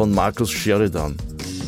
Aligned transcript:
von 0.00 0.14
Markus 0.14 0.50
Sheridan. 0.50 1.14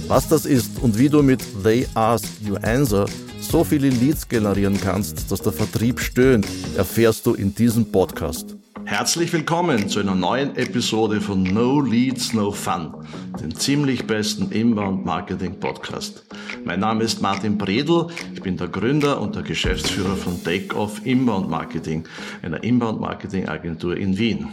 Was 0.09 0.27
das 0.27 0.47
ist 0.47 0.81
und 0.81 0.99
wie 0.99 1.11
du 1.11 1.23
mit 1.23 1.45
They 1.65 1.87
Ask 1.93 2.25
You 2.43 2.55
Answer 2.63 3.05
so 3.39 3.63
viele 3.63 3.91
Leads 3.91 4.27
generieren 4.27 4.81
kannst, 4.81 5.31
dass 5.31 5.43
der 5.43 5.53
Vertrieb 5.53 6.01
stöhnt, 6.01 6.47
erfährst 6.75 7.27
du 7.27 7.35
in 7.35 7.55
diesem 7.55 7.93
Podcast. 7.93 8.57
Herzlich 8.87 9.31
willkommen 9.35 9.87
zu 9.87 10.01
einer 10.01 10.15
neuen 10.15 10.57
Episode 10.57 11.21
von 11.21 11.43
No 11.43 11.83
Leads, 11.83 12.33
No 12.33 12.53
Fun, 12.53 12.95
dem 13.39 13.55
ziemlich 13.55 14.07
besten 14.07 14.51
Inbound 14.51 15.05
Marketing 15.05 15.61
Podcast. 15.61 16.25
Mein 16.65 16.81
Name 16.81 17.05
ist 17.05 17.21
Martin 17.21 17.59
Bredl, 17.59 18.07
ich 18.33 18.41
bin 18.41 18.57
der 18.57 18.69
Gründer 18.69 19.21
und 19.21 19.37
der 19.37 19.43
Geschäftsführer 19.43 20.17
von 20.17 20.43
Takeoff 20.43 21.05
Inbound 21.05 21.51
Marketing, 21.51 22.05
einer 22.41 22.65
Inbound 22.65 22.99
Marketing 22.99 23.47
Agentur 23.47 23.95
in 23.95 24.17
Wien. 24.17 24.49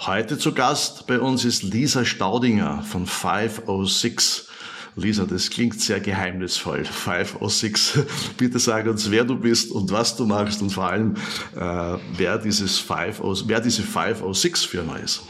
Heute 0.00 0.38
zu 0.38 0.52
Gast 0.52 1.06
bei 1.06 1.18
uns 1.18 1.44
ist 1.44 1.62
Lisa 1.62 2.04
Staudinger 2.04 2.82
von 2.82 3.06
506. 3.06 4.48
Lisa, 4.96 5.24
das 5.24 5.50
klingt 5.50 5.80
sehr 5.80 6.00
geheimnisvoll. 6.00 6.84
506. 6.84 8.00
Bitte 8.36 8.58
sag 8.58 8.86
uns, 8.86 9.10
wer 9.10 9.24
du 9.24 9.36
bist 9.36 9.72
und 9.72 9.90
was 9.90 10.16
du 10.16 10.26
machst 10.26 10.62
und 10.62 10.70
vor 10.70 10.88
allem, 10.90 11.14
äh, 11.56 11.98
wer, 12.16 12.38
dieses 12.38 12.78
50, 12.78 13.48
wer 13.48 13.60
diese 13.60 13.82
506 13.82 14.64
Firma 14.64 14.96
ist. 14.96 15.22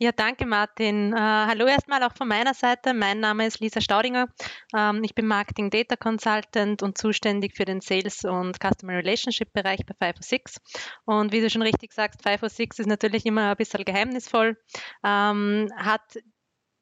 Ja, 0.00 0.12
danke 0.12 0.46
Martin. 0.46 1.12
Äh, 1.12 1.16
hallo 1.16 1.66
erstmal 1.66 2.04
auch 2.04 2.12
von 2.14 2.28
meiner 2.28 2.54
Seite. 2.54 2.94
Mein 2.94 3.18
Name 3.18 3.46
ist 3.46 3.58
Lisa 3.58 3.80
Staudinger. 3.80 4.28
Ähm, 4.72 5.02
ich 5.02 5.12
bin 5.12 5.26
Marketing 5.26 5.70
Data 5.70 5.96
Consultant 5.96 6.84
und 6.84 6.96
zuständig 6.96 7.56
für 7.56 7.64
den 7.64 7.80
Sales 7.80 8.24
und 8.24 8.58
Customer 8.60 8.92
Relationship 8.92 9.52
Bereich 9.52 9.80
bei 9.86 9.94
506. 10.12 10.60
Und 11.04 11.32
wie 11.32 11.40
du 11.40 11.50
schon 11.50 11.62
richtig 11.62 11.92
sagst, 11.92 12.22
506 12.22 12.78
ist 12.78 12.86
natürlich 12.86 13.26
immer 13.26 13.50
ein 13.50 13.56
bisschen 13.56 13.84
geheimnisvoll, 13.84 14.56
ähm, 15.04 15.68
hat 15.76 16.18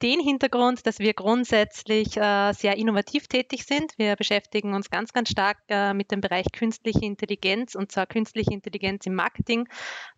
den 0.02 0.20
Hintergrund, 0.20 0.86
dass 0.86 0.98
wir 0.98 1.14
grundsätzlich 1.14 2.16
äh, 2.16 2.52
sehr 2.52 2.76
innovativ 2.76 3.28
tätig 3.28 3.64
sind. 3.64 3.92
Wir 3.96 4.16
beschäftigen 4.16 4.74
uns 4.74 4.90
ganz, 4.90 5.12
ganz 5.12 5.30
stark 5.30 5.58
äh, 5.68 5.94
mit 5.94 6.10
dem 6.10 6.20
Bereich 6.20 6.46
künstliche 6.52 7.04
Intelligenz 7.04 7.74
und 7.74 7.92
zwar 7.92 8.06
künstliche 8.06 8.52
Intelligenz 8.52 9.06
im 9.06 9.14
Marketing. 9.14 9.68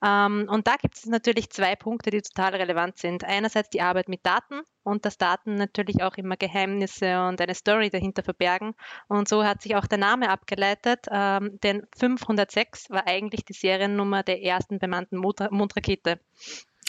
Ähm, 0.04 0.48
und 0.48 0.66
da 0.66 0.76
gibt 0.76 0.96
es 0.96 1.06
natürlich 1.06 1.50
zwei 1.50 1.76
Punkte, 1.76 2.10
die 2.10 2.22
total 2.22 2.56
relevant 2.56 2.98
sind. 2.98 3.24
Einerseits 3.24 3.70
die 3.70 3.80
Arbeit 3.80 4.08
mit 4.08 4.26
Daten 4.26 4.62
und 4.82 5.04
dass 5.04 5.18
Daten 5.18 5.54
natürlich 5.54 6.02
auch 6.02 6.16
immer 6.16 6.36
Geheimnisse 6.36 7.20
und 7.28 7.40
eine 7.40 7.54
Story 7.54 7.90
dahinter 7.90 8.22
verbergen. 8.22 8.74
Und 9.06 9.28
so 9.28 9.44
hat 9.44 9.62
sich 9.62 9.76
auch 9.76 9.86
der 9.86 9.98
Name 9.98 10.30
abgeleitet, 10.30 11.06
ähm, 11.10 11.58
denn 11.62 11.86
506 11.96 12.90
war 12.90 13.06
eigentlich 13.06 13.44
die 13.44 13.52
Seriennummer 13.52 14.22
der 14.22 14.42
ersten 14.42 14.78
bemannten 14.78 15.18
Mondrakete. 15.18 16.20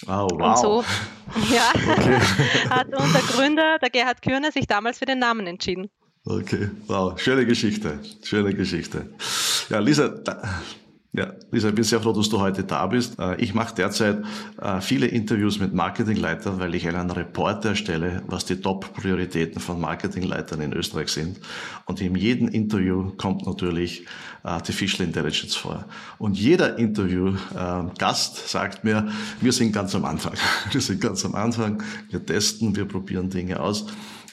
Oh, 0.08 0.28
wow. 0.31 0.42
Und 0.42 0.58
so 0.58 0.86
ja, 1.53 1.72
okay. 1.73 2.19
hat 2.69 2.88
unser 2.88 3.19
Gründer, 3.19 3.78
der 3.80 3.89
Gerhard 3.89 4.22
Kürner, 4.22 4.52
sich 4.52 4.67
damals 4.67 5.00
für 5.00 5.05
den 5.05 5.19
Namen 5.19 5.47
entschieden. 5.47 5.89
Okay, 6.25 6.69
wow, 6.88 7.19
schöne 7.19 7.45
Geschichte, 7.45 8.00
schöne 8.23 8.53
Geschichte. 8.53 9.09
Ja, 9.70 9.80
Lisa, 9.80 10.21
ja, 11.11 11.33
Lisa, 11.49 11.70
ich 11.70 11.75
bin 11.75 11.83
sehr 11.83 11.99
froh, 11.99 12.14
dass 12.14 12.30
du 12.30 12.39
heute 12.39 12.64
da 12.64 12.86
bist. 12.86 13.17
Äh, 13.17 13.42
ich 13.42 13.55
mache 13.55 13.73
derzeit 13.73 14.23
äh, 14.61 14.80
viele 14.80 15.08
Interviews 15.08 15.59
mit 15.59 15.73
Marketingleitern, 15.73 16.59
weil 16.59 16.75
ich 16.75 16.87
einen 16.87 17.09
Report 17.09 17.65
erstelle, 17.65 18.21
was 18.27 18.45
die 18.45 18.61
Top-Prioritäten 18.61 19.59
von 19.59 19.81
Marketingleitern 19.81 20.61
in 20.61 20.71
Österreich 20.71 21.09
sind. 21.09 21.39
Und 21.86 21.99
in 21.99 22.15
jedem 22.15 22.47
Interview 22.47 23.11
kommt 23.17 23.47
natürlich 23.47 24.02
äh, 24.43 24.49
Artificial 24.49 25.08
Intelligence 25.08 25.55
vor. 25.55 25.86
Und 26.20 26.37
jeder 26.37 26.77
Interview-Gast 26.77 28.47
sagt 28.47 28.83
mir, 28.83 29.08
wir 29.41 29.52
sind 29.52 29.71
ganz 29.71 29.95
am 29.95 30.05
Anfang. 30.05 30.33
Wir 30.71 30.81
sind 30.81 31.02
ganz 31.02 31.26
am 31.26 31.33
Anfang. 31.33 31.81
Wir 32.11 32.23
testen, 32.23 32.76
wir 32.76 32.86
probieren 32.86 33.30
Dinge 33.30 33.59
aus. 33.59 33.87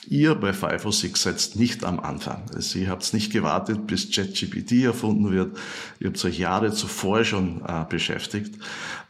Ihr 0.09 0.35
bei 0.35 0.53
506 0.53 1.23
seid 1.23 1.51
nicht 1.57 1.85
am 1.85 1.99
Anfang. 2.01 2.43
Also 2.55 2.79
ihr 2.79 2.89
habt 2.89 3.13
nicht 3.13 3.33
gewartet, 3.33 3.87
bis 3.87 4.11
ChatGPT 4.11 4.85
erfunden 4.85 5.31
wird. 5.31 5.57
Ihr 5.99 6.09
habt 6.09 6.25
euch 6.25 6.39
Jahre 6.39 6.73
zuvor 6.73 7.25
schon 7.25 7.63
äh, 7.67 7.85
beschäftigt. 7.89 8.55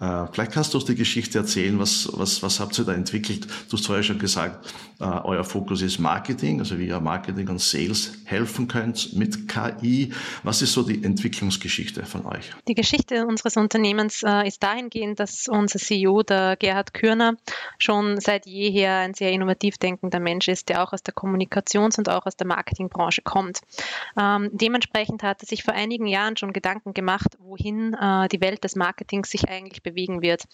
Äh, 0.01 0.27
vielleicht 0.33 0.53
kannst 0.53 0.75
du 0.75 0.79
uns 0.79 0.87
die 0.87 0.95
Geschichte 0.95 1.39
erzählen. 1.39 1.79
Was, 1.79 2.09
was, 2.13 2.43
was 2.43 2.61
habt 2.61 2.79
ihr 2.79 2.85
da 2.85 2.93
entwickelt? 2.93 3.47
Du 3.69 3.77
hast 3.77 3.87
vorher 3.87 4.03
schon 4.03 4.19
gesagt, 4.19 4.75
äh, 5.01 5.05
euer 5.05 5.45
Fokus 5.45 5.83
ist 5.83 5.99
Marketing, 5.99 6.61
also 6.61 6.79
wie 6.79 6.87
ihr 6.89 7.01
Marketing 7.01 7.49
und 7.49 7.61
Sales 7.61 8.13
helfen 8.25 8.69
könnt 8.69 9.15
mit 9.15 9.49
KI. 9.49 10.13
Was 10.43 10.63
ist 10.63 10.73
so 10.73 10.83
die 10.83 11.03
Entwicklungsgeschichte 11.03 12.05
von 12.05 12.27
euch? 12.27 12.51
Die 12.69 12.75
Geschichte 12.75 13.27
unseres 13.27 13.57
Unternehmens 13.57 14.23
äh, 14.23 14.47
ist 14.47 14.63
dahingehend, 14.63 15.21
dass 15.21 15.49
unser 15.49 15.79
CEO, 15.79 16.23
der 16.23 16.57
Gerhard 16.57 16.95
Kürner, 16.95 17.37
schon 17.79 18.21
seit 18.21 18.47
jeher 18.47 18.97
ein 18.99 19.15
sehr 19.15 19.33
innovativ 19.33 19.79
denkender 19.79 20.21
Mensch 20.21 20.49
ist, 20.49 20.69
der 20.69 20.83
auch 20.83 20.86
aus 20.93 21.03
der 21.03 21.15
Kommunikations- 21.15 21.99
und 21.99 22.09
auch 22.09 22.27
aus 22.27 22.37
der 22.37 22.47
Marketingbranche 22.47 23.23
kommt. 23.23 23.61
Ähm, 24.19 24.51
dementsprechend 24.53 25.23
hat 25.23 25.43
er 25.43 25.47
sich 25.47 25.65
vor 25.65 25.75
einigen 25.75 26.07
Jahren 26.07 26.37
schon 26.37 26.53
Gedanken 26.53 26.95
gemacht, 26.95 27.37
wohin 27.39 27.95
äh, 27.95 28.29
die 28.29 28.41
Welt 28.41 28.65
des 28.65 28.77
Marketings 28.77 29.31
sich 29.31 29.49
eigentlich 29.49 29.83
bewegen 29.83 30.23
wird. 30.23 30.45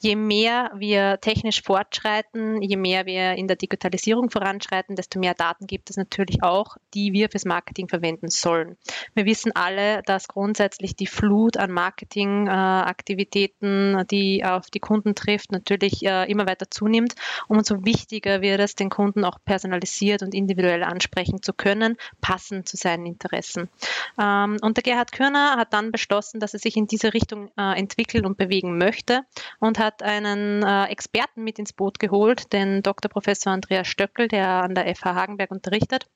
Je 0.00 0.16
mehr 0.16 0.70
wir 0.74 1.20
technisch 1.20 1.62
fortschreiten, 1.62 2.62
je 2.62 2.76
mehr 2.76 3.06
wir 3.06 3.34
in 3.34 3.46
der 3.46 3.56
Digitalisierung 3.56 4.30
voranschreiten, 4.30 4.96
desto 4.96 5.18
mehr 5.18 5.34
Daten 5.34 5.66
gibt 5.66 5.90
es 5.90 5.96
natürlich 5.96 6.42
auch, 6.42 6.76
die 6.94 7.12
wir 7.12 7.28
fürs 7.30 7.44
Marketing 7.44 7.88
verwenden 7.88 8.28
sollen. 8.28 8.76
Wir 9.14 9.26
wissen 9.26 9.52
alle, 9.54 10.02
dass 10.02 10.28
grundsätzlich 10.28 10.96
die 10.96 11.06
Flut 11.06 11.56
an 11.56 11.70
Marketingaktivitäten, 11.70 13.98
äh, 13.98 14.04
die 14.06 14.44
auf 14.44 14.70
die 14.70 14.80
Kunden 14.80 15.14
trifft, 15.14 15.52
natürlich 15.52 16.04
äh, 16.04 16.30
immer 16.30 16.46
weiter 16.46 16.70
zunimmt. 16.70 17.14
Umso 17.48 17.84
wichtiger 17.84 18.40
wird 18.40 18.60
es, 18.60 18.74
den 18.74 18.90
Kunden 18.90 19.24
auch 19.24 19.38
personalisiert 19.44 19.81
und 20.22 20.34
individuell 20.34 20.82
ansprechen 20.82 21.42
zu 21.42 21.52
können, 21.52 21.96
passend 22.20 22.68
zu 22.68 22.76
seinen 22.76 23.06
Interessen. 23.06 23.68
Ähm, 24.20 24.56
und 24.62 24.76
der 24.76 24.82
Gerhard 24.82 25.12
Körner 25.12 25.56
hat 25.56 25.72
dann 25.72 25.92
beschlossen, 25.92 26.40
dass 26.40 26.54
er 26.54 26.60
sich 26.60 26.76
in 26.76 26.86
diese 26.86 27.14
Richtung 27.14 27.50
äh, 27.56 27.78
entwickeln 27.78 28.26
und 28.26 28.36
bewegen 28.36 28.78
möchte 28.78 29.22
und 29.58 29.78
hat 29.78 30.02
einen 30.02 30.62
äh, 30.62 30.86
Experten 30.86 31.44
mit 31.44 31.58
ins 31.58 31.72
Boot 31.72 31.98
geholt, 31.98 32.52
den 32.52 32.82
Dr. 32.82 33.10
Professor 33.10 33.52
Andreas 33.52 33.88
Stöckel, 33.88 34.28
der 34.28 34.48
an 34.48 34.74
der 34.74 34.94
FH 34.94 35.14
Hagenberg 35.14 35.50
unterrichtet. 35.50 36.06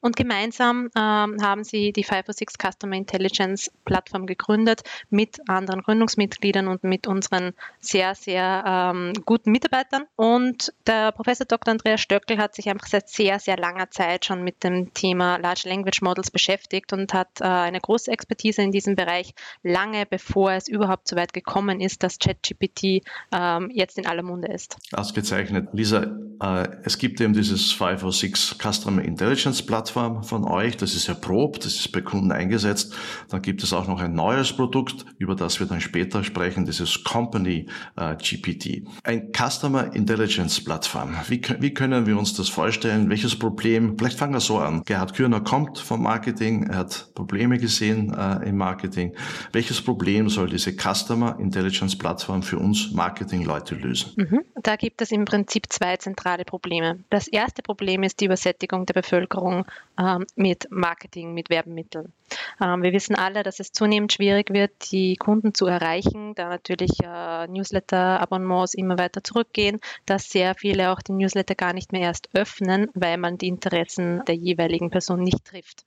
Und 0.00 0.16
gemeinsam 0.16 0.90
ähm, 0.96 1.36
haben 1.42 1.64
sie 1.64 1.92
die 1.92 2.04
506 2.04 2.54
Customer 2.54 2.96
Intelligence 2.96 3.70
Plattform 3.84 4.26
gegründet 4.26 4.82
mit 5.10 5.38
anderen 5.48 5.82
Gründungsmitgliedern 5.82 6.68
und 6.68 6.84
mit 6.84 7.06
unseren 7.06 7.52
sehr, 7.80 8.14
sehr 8.14 8.64
ähm, 8.66 9.12
guten 9.24 9.50
Mitarbeitern. 9.52 10.04
Und 10.16 10.72
der 10.86 11.12
Professor 11.12 11.46
Dr. 11.46 11.72
Andreas 11.72 12.00
Stöckel 12.00 12.38
hat 12.38 12.54
sich 12.54 12.68
einfach 12.68 12.86
seit 12.86 13.08
sehr, 13.08 13.38
sehr 13.38 13.56
langer 13.56 13.90
Zeit 13.90 14.24
schon 14.24 14.42
mit 14.42 14.64
dem 14.64 14.92
Thema 14.94 15.36
Large 15.36 15.68
Language 15.68 16.02
Models 16.02 16.30
beschäftigt 16.30 16.92
und 16.92 17.12
hat 17.14 17.40
äh, 17.40 17.44
eine 17.44 17.80
große 17.80 18.10
Expertise 18.10 18.62
in 18.62 18.72
diesem 18.72 18.96
Bereich, 18.96 19.34
lange 19.62 20.06
bevor 20.06 20.52
es 20.52 20.68
überhaupt 20.68 21.08
so 21.08 21.16
weit 21.16 21.32
gekommen 21.32 21.80
ist, 21.80 22.02
dass 22.02 22.18
ChatGPT 22.18 23.02
ähm, 23.32 23.70
jetzt 23.72 23.98
in 23.98 24.06
aller 24.06 24.22
Munde 24.22 24.48
ist. 24.48 24.76
Ausgezeichnet. 24.92 25.68
Lisa, 25.72 26.16
es 26.40 26.96
gibt 26.96 27.20
eben 27.20 27.34
dieses 27.34 27.70
506 27.72 28.56
Customer 28.58 29.02
Intelligence 29.02 29.60
Plattform 29.60 30.22
von 30.22 30.44
euch. 30.44 30.76
Das 30.78 30.94
ist 30.94 31.06
erprobt, 31.06 31.66
das 31.66 31.74
ist 31.74 31.92
bei 31.92 32.00
Kunden 32.00 32.32
eingesetzt. 32.32 32.94
Dann 33.28 33.42
gibt 33.42 33.62
es 33.62 33.74
auch 33.74 33.86
noch 33.86 34.00
ein 34.00 34.14
neues 34.14 34.54
Produkt, 34.54 35.04
über 35.18 35.34
das 35.34 35.60
wir 35.60 35.66
dann 35.66 35.82
später 35.82 36.24
sprechen, 36.24 36.64
dieses 36.64 37.04
Company 37.04 37.66
äh, 37.96 38.16
GPT. 38.16 38.88
Ein 39.04 39.32
Customer 39.36 39.94
Intelligence 39.94 40.64
Plattform. 40.64 41.14
Wie, 41.28 41.42
wie 41.58 41.74
können 41.74 42.06
wir 42.06 42.18
uns 42.18 42.32
das 42.32 42.48
vorstellen? 42.48 43.10
Welches 43.10 43.38
Problem? 43.38 43.98
Vielleicht 43.98 44.18
fangen 44.18 44.32
wir 44.32 44.40
so 44.40 44.58
an. 44.58 44.82
Gerhard 44.86 45.14
Kürner 45.14 45.42
kommt 45.42 45.78
vom 45.78 46.02
Marketing, 46.02 46.62
er 46.62 46.78
hat 46.78 47.10
Probleme 47.14 47.58
gesehen 47.58 48.14
äh, 48.14 48.48
im 48.48 48.56
Marketing. 48.56 49.14
Welches 49.52 49.82
Problem 49.82 50.30
soll 50.30 50.48
diese 50.48 50.72
Customer 50.72 51.38
Intelligence 51.38 51.98
Plattform 51.98 52.42
für 52.42 52.58
uns 52.58 52.92
Marketingleute 52.92 53.74
lösen? 53.74 54.12
Mhm. 54.16 54.40
Da 54.62 54.76
gibt 54.76 55.02
es 55.02 55.10
im 55.12 55.26
Prinzip 55.26 55.66
zwei 55.68 55.98
zentrale 55.98 56.29
Probleme. 56.38 56.98
Das 57.10 57.28
erste 57.28 57.62
Problem 57.62 58.02
ist 58.02 58.20
die 58.20 58.26
Übersättigung 58.26 58.86
der 58.86 58.94
Bevölkerung 58.94 59.66
ähm, 59.98 60.26
mit 60.36 60.70
Marketing, 60.70 61.34
mit 61.34 61.50
Werbemitteln. 61.50 62.12
Ähm, 62.60 62.82
wir 62.82 62.92
wissen 62.92 63.14
alle, 63.14 63.42
dass 63.42 63.60
es 63.60 63.72
zunehmend 63.72 64.12
schwierig 64.12 64.50
wird, 64.50 64.92
die 64.92 65.16
Kunden 65.16 65.54
zu 65.54 65.66
erreichen, 65.66 66.34
da 66.34 66.48
natürlich 66.48 66.92
äh, 67.02 67.46
Newsletter-Abonnements 67.48 68.74
immer 68.74 68.98
weiter 68.98 69.22
zurückgehen, 69.24 69.80
dass 70.06 70.30
sehr 70.30 70.54
viele 70.54 70.90
auch 70.90 71.00
die 71.00 71.12
Newsletter 71.12 71.54
gar 71.54 71.72
nicht 71.72 71.92
mehr 71.92 72.02
erst 72.02 72.28
öffnen, 72.34 72.88
weil 72.94 73.16
man 73.16 73.38
die 73.38 73.48
Interessen 73.48 74.22
der 74.26 74.36
jeweiligen 74.36 74.90
Person 74.90 75.22
nicht 75.22 75.44
trifft. 75.44 75.84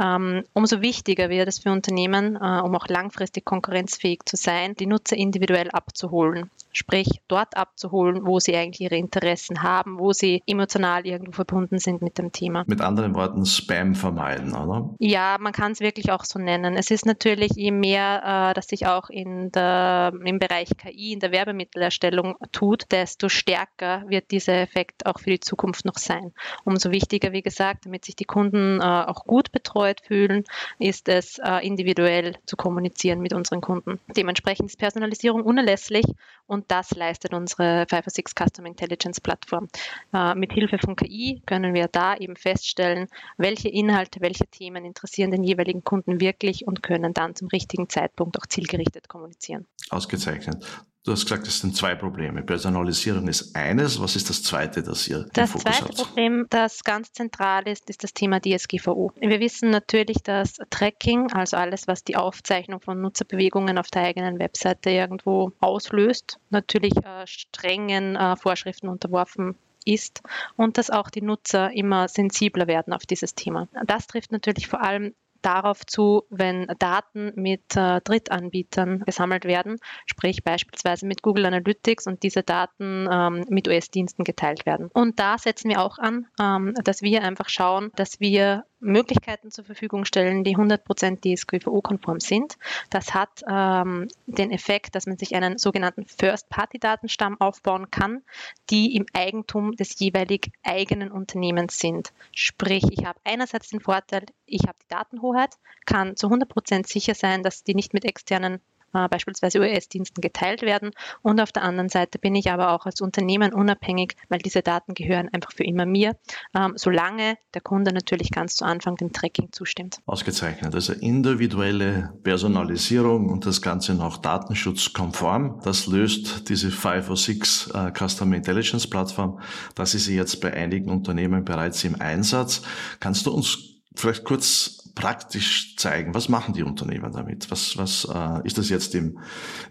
Ähm, 0.00 0.44
umso 0.52 0.80
wichtiger 0.80 1.28
wird 1.28 1.48
es 1.48 1.58
für 1.58 1.70
Unternehmen, 1.70 2.36
äh, 2.36 2.60
um 2.60 2.74
auch 2.74 2.88
langfristig 2.88 3.44
konkurrenzfähig 3.44 4.20
zu 4.24 4.36
sein, 4.36 4.74
die 4.74 4.86
Nutzer 4.86 5.16
individuell 5.16 5.70
abzuholen. 5.70 6.50
Sprich, 6.72 7.20
dort 7.28 7.56
abzuholen, 7.56 8.26
wo 8.26 8.38
sie 8.38 8.56
eigentlich 8.56 8.80
ihre 8.80 8.96
Interessen 8.96 9.62
haben, 9.62 9.98
wo 9.98 10.12
sie 10.12 10.42
emotional 10.46 11.06
irgendwo 11.06 11.32
verbunden 11.32 11.78
sind 11.78 12.02
mit 12.02 12.18
dem 12.18 12.32
Thema. 12.32 12.64
Mit 12.66 12.80
anderen 12.80 13.14
Worten, 13.14 13.44
Spam 13.44 13.94
vermeiden, 13.94 14.54
oder? 14.54 14.90
Ja, 14.98 15.36
man 15.40 15.52
kann 15.52 15.72
es 15.72 15.80
wirklich 15.80 16.12
auch 16.12 16.24
so 16.24 16.38
nennen. 16.38 16.76
Es 16.76 16.90
ist 16.90 17.06
natürlich, 17.06 17.52
je 17.56 17.72
mehr 17.72 18.50
äh, 18.50 18.54
das 18.54 18.68
sich 18.68 18.86
auch 18.86 19.10
in 19.10 19.50
der, 19.52 20.12
im 20.24 20.38
Bereich 20.38 20.70
KI, 20.76 21.12
in 21.12 21.20
der 21.20 21.32
Werbemittelerstellung 21.32 22.36
tut, 22.52 22.84
desto 22.90 23.28
stärker 23.28 24.04
wird 24.06 24.30
dieser 24.30 24.60
Effekt 24.60 25.06
auch 25.06 25.18
für 25.18 25.30
die 25.30 25.40
Zukunft 25.40 25.84
noch 25.84 25.98
sein. 25.98 26.32
Umso 26.64 26.90
wichtiger, 26.90 27.32
wie 27.32 27.42
gesagt, 27.42 27.86
damit 27.86 28.04
sich 28.04 28.16
die 28.16 28.24
Kunden 28.24 28.80
äh, 28.80 28.84
auch 28.84 29.24
gut 29.24 29.52
betreut 29.52 30.00
fühlen, 30.00 30.44
ist 30.78 31.08
es 31.08 31.38
äh, 31.38 31.66
individuell 31.66 32.36
zu 32.46 32.56
kommunizieren 32.56 33.20
mit 33.20 33.32
unseren 33.32 33.60
Kunden. 33.60 33.98
Dementsprechend 34.16 34.70
ist 34.70 34.78
Personalisierung 34.78 35.42
unerlässlich 35.42 36.04
und 36.46 36.59
das 36.68 36.90
leistet 36.92 37.34
unsere 37.34 37.86
506 37.88 38.34
Customer 38.34 38.68
Intelligence 38.68 39.20
Plattform. 39.20 39.68
Äh, 40.12 40.34
mit 40.34 40.52
Hilfe 40.52 40.78
von 40.78 40.96
KI 40.96 41.42
können 41.46 41.74
wir 41.74 41.88
da 41.88 42.16
eben 42.16 42.36
feststellen, 42.36 43.08
welche 43.36 43.68
Inhalte, 43.68 44.20
welche 44.20 44.46
Themen 44.46 44.84
interessieren 44.84 45.30
den 45.30 45.44
jeweiligen 45.44 45.84
Kunden 45.84 46.20
wirklich 46.20 46.66
und 46.66 46.82
können 46.82 47.14
dann 47.14 47.34
zum 47.34 47.48
richtigen 47.48 47.88
Zeitpunkt 47.88 48.38
auch 48.38 48.46
zielgerichtet 48.46 49.08
kommunizieren. 49.08 49.66
Ausgezeichnet. 49.90 50.64
Du 51.02 51.12
hast 51.12 51.22
gesagt, 51.22 51.46
es 51.46 51.60
sind 51.60 51.74
zwei 51.74 51.94
Probleme. 51.94 52.42
Personalisierung 52.42 53.26
ist 53.26 53.56
eines. 53.56 54.00
Was 54.02 54.16
ist 54.16 54.28
das 54.28 54.42
zweite, 54.42 54.82
das 54.82 55.08
ihr 55.08 55.26
Das 55.32 55.52
zweite 55.52 55.84
hat? 55.84 55.94
Problem, 55.94 56.46
das 56.50 56.84
ganz 56.84 57.10
zentral 57.12 57.66
ist, 57.66 57.88
ist 57.88 58.04
das 58.04 58.12
Thema 58.12 58.38
DSGVO. 58.38 59.10
Wir 59.18 59.40
wissen 59.40 59.70
natürlich, 59.70 60.18
dass 60.22 60.58
Tracking, 60.68 61.32
also 61.32 61.56
alles, 61.56 61.88
was 61.88 62.04
die 62.04 62.16
Aufzeichnung 62.16 62.82
von 62.82 63.00
Nutzerbewegungen 63.00 63.78
auf 63.78 63.88
der 63.88 64.02
eigenen 64.02 64.38
Webseite 64.38 64.90
irgendwo 64.90 65.52
auslöst, 65.60 66.38
natürlich 66.50 66.94
äh, 66.98 67.26
strengen 67.26 68.16
äh, 68.16 68.36
Vorschriften 68.36 68.88
unterworfen 68.88 69.56
ist 69.86 70.20
und 70.56 70.76
dass 70.76 70.90
auch 70.90 71.08
die 71.08 71.22
Nutzer 71.22 71.72
immer 71.72 72.08
sensibler 72.08 72.66
werden 72.66 72.92
auf 72.92 73.06
dieses 73.06 73.34
Thema. 73.34 73.68
Das 73.86 74.06
trifft 74.06 74.32
natürlich 74.32 74.68
vor 74.68 74.82
allem 74.82 75.14
darauf 75.42 75.84
zu, 75.86 76.22
wenn 76.30 76.66
Daten 76.78 77.32
mit 77.36 77.76
äh, 77.76 78.00
Drittanbietern 78.02 79.00
gesammelt 79.00 79.44
werden, 79.44 79.76
sprich 80.06 80.42
beispielsweise 80.44 81.06
mit 81.06 81.22
Google 81.22 81.46
Analytics 81.46 82.06
und 82.06 82.22
diese 82.22 82.42
Daten 82.42 83.08
ähm, 83.10 83.44
mit 83.48 83.68
US-Diensten 83.68 84.24
geteilt 84.24 84.66
werden. 84.66 84.90
Und 84.92 85.18
da 85.18 85.38
setzen 85.38 85.70
wir 85.70 85.82
auch 85.82 85.98
an, 85.98 86.26
ähm, 86.40 86.74
dass 86.84 87.02
wir 87.02 87.22
einfach 87.22 87.48
schauen, 87.48 87.90
dass 87.96 88.20
wir 88.20 88.64
Möglichkeiten 88.80 89.50
zur 89.50 89.64
Verfügung 89.64 90.04
stellen, 90.04 90.44
die 90.44 90.56
100% 90.56 91.20
DSGVO-konform 91.20 92.20
sind. 92.20 92.56
Das 92.88 93.14
hat 93.14 93.42
ähm, 93.48 94.08
den 94.26 94.50
Effekt, 94.50 94.94
dass 94.94 95.06
man 95.06 95.18
sich 95.18 95.34
einen 95.34 95.58
sogenannten 95.58 96.06
First-Party-Datenstamm 96.06 97.40
aufbauen 97.40 97.90
kann, 97.90 98.22
die 98.70 98.96
im 98.96 99.06
Eigentum 99.12 99.72
des 99.72 99.98
jeweilig 99.98 100.50
eigenen 100.62 101.10
Unternehmens 101.10 101.78
sind. 101.78 102.12
Sprich, 102.34 102.84
ich 102.90 103.04
habe 103.04 103.20
einerseits 103.24 103.68
den 103.68 103.80
Vorteil, 103.80 104.24
ich 104.46 104.62
habe 104.62 104.78
die 104.82 104.88
Datenhoheit, 104.88 105.56
kann 105.84 106.16
zu 106.16 106.28
100% 106.28 106.86
sicher 106.86 107.14
sein, 107.14 107.42
dass 107.42 107.64
die 107.64 107.74
nicht 107.74 107.94
mit 107.94 108.04
externen 108.04 108.60
äh, 108.94 109.08
beispielsweise 109.08 109.60
US-Diensten 109.60 110.20
geteilt 110.20 110.62
werden. 110.62 110.90
Und 111.22 111.40
auf 111.40 111.52
der 111.52 111.62
anderen 111.62 111.88
Seite 111.88 112.18
bin 112.18 112.34
ich 112.34 112.50
aber 112.50 112.72
auch 112.72 112.86
als 112.86 113.00
Unternehmen 113.00 113.52
unabhängig, 113.52 114.16
weil 114.28 114.38
diese 114.38 114.62
Daten 114.62 114.94
gehören 114.94 115.28
einfach 115.32 115.52
für 115.52 115.64
immer 115.64 115.86
mir, 115.86 116.16
ähm, 116.54 116.74
solange 116.76 117.36
der 117.54 117.60
Kunde 117.62 117.92
natürlich 117.92 118.30
ganz 118.30 118.56
zu 118.56 118.64
Anfang 118.64 118.96
dem 118.96 119.12
Tracking 119.12 119.52
zustimmt. 119.52 119.98
Ausgezeichnet. 120.06 120.74
Also 120.74 120.92
individuelle 120.92 122.12
Personalisierung 122.22 123.28
und 123.28 123.46
das 123.46 123.62
Ganze 123.62 123.94
noch 123.94 124.18
datenschutzkonform. 124.18 125.60
Das 125.64 125.86
löst 125.86 126.48
diese 126.48 126.70
506 126.70 127.70
uh, 127.74 127.90
Customer 127.96 128.36
Intelligence 128.36 128.88
Plattform. 128.88 129.40
Das 129.74 129.94
ist 129.94 130.06
jetzt 130.08 130.40
bei 130.40 130.52
einigen 130.52 130.90
Unternehmen 130.90 131.44
bereits 131.44 131.84
im 131.84 132.00
Einsatz. 132.00 132.62
Kannst 133.00 133.26
du 133.26 133.32
uns 133.32 133.70
vielleicht 133.94 134.24
kurz 134.24 134.79
praktisch 135.00 135.76
zeigen? 135.76 136.14
Was 136.14 136.28
machen 136.28 136.52
die 136.52 136.62
Unternehmen 136.62 137.10
damit? 137.10 137.50
Was, 137.50 137.78
was 137.78 138.04
äh, 138.04 138.46
ist 138.46 138.58
das 138.58 138.68
jetzt 138.68 138.94
im, 138.94 139.18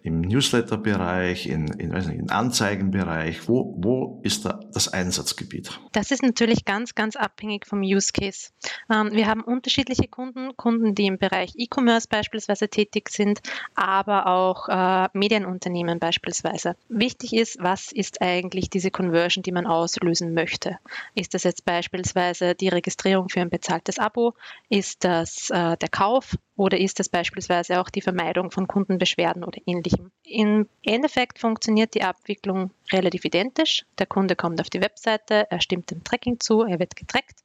im 0.01 0.21
Newsletter-Bereich, 0.21 1.45
in, 1.45 1.67
in, 1.67 1.93
weiß 1.93 2.07
nicht, 2.07 2.19
im 2.19 2.31
Anzeigenbereich? 2.31 3.47
Wo, 3.47 3.75
wo 3.77 4.21
ist 4.23 4.45
da 4.45 4.59
das 4.73 4.87
Einsatzgebiet? 4.87 5.79
Das 5.91 6.09
ist 6.09 6.23
natürlich 6.23 6.65
ganz, 6.65 6.95
ganz 6.95 7.15
abhängig 7.15 7.67
vom 7.67 7.81
Use 7.81 8.11
Case. 8.11 8.49
Ähm, 8.91 9.11
wir 9.11 9.27
haben 9.27 9.41
unterschiedliche 9.41 10.07
Kunden, 10.07 10.57
Kunden, 10.57 10.95
die 10.95 11.05
im 11.05 11.19
Bereich 11.19 11.53
E-Commerce 11.55 12.07
beispielsweise 12.09 12.67
tätig 12.67 13.09
sind, 13.09 13.41
aber 13.75 14.25
auch 14.25 14.67
äh, 14.67 15.09
Medienunternehmen 15.13 15.99
beispielsweise. 15.99 16.75
Wichtig 16.87 17.33
ist, 17.33 17.57
was 17.61 17.91
ist 17.91 18.23
eigentlich 18.23 18.71
diese 18.71 18.89
Conversion, 18.89 19.43
die 19.43 19.51
man 19.51 19.67
auslösen 19.67 20.33
möchte? 20.33 20.79
Ist 21.13 21.35
das 21.35 21.43
jetzt 21.43 21.65
beispielsweise 21.65 22.55
die 22.55 22.69
Registrierung 22.69 23.29
für 23.29 23.41
ein 23.41 23.51
bezahltes 23.51 23.99
Abo? 23.99 24.33
Ist 24.69 25.03
das 25.03 25.18
äh, 25.49 25.77
der 25.77 25.89
Kauf 25.89 26.35
oder 26.59 26.77
ist 26.77 26.99
das 26.99 27.07
beispielsweise 27.07 27.79
auch 27.79 27.89
die 27.89 28.01
Vermeidung 28.01 28.51
von 28.51 28.67
Kundenbeschwerden 28.67 29.45
oder 29.45 29.61
ähnlichem? 29.65 30.11
Im 30.23 30.67
Endeffekt 30.83 31.39
funktioniert 31.39 31.95
die 31.95 32.03
Abwicklung 32.03 32.71
relativ 32.91 33.23
identisch. 33.23 33.85
Der 33.97 34.07
Kunde 34.07 34.35
kommt 34.35 34.59
auf 34.59 34.69
die 34.69 34.81
Webseite, 34.81 35.49
er 35.49 35.61
stimmt 35.61 35.89
dem 35.89 36.03
Tracking 36.03 36.37
zu, 36.41 36.63
er 36.63 36.77
wird 36.79 36.97
getrackt 36.97 37.39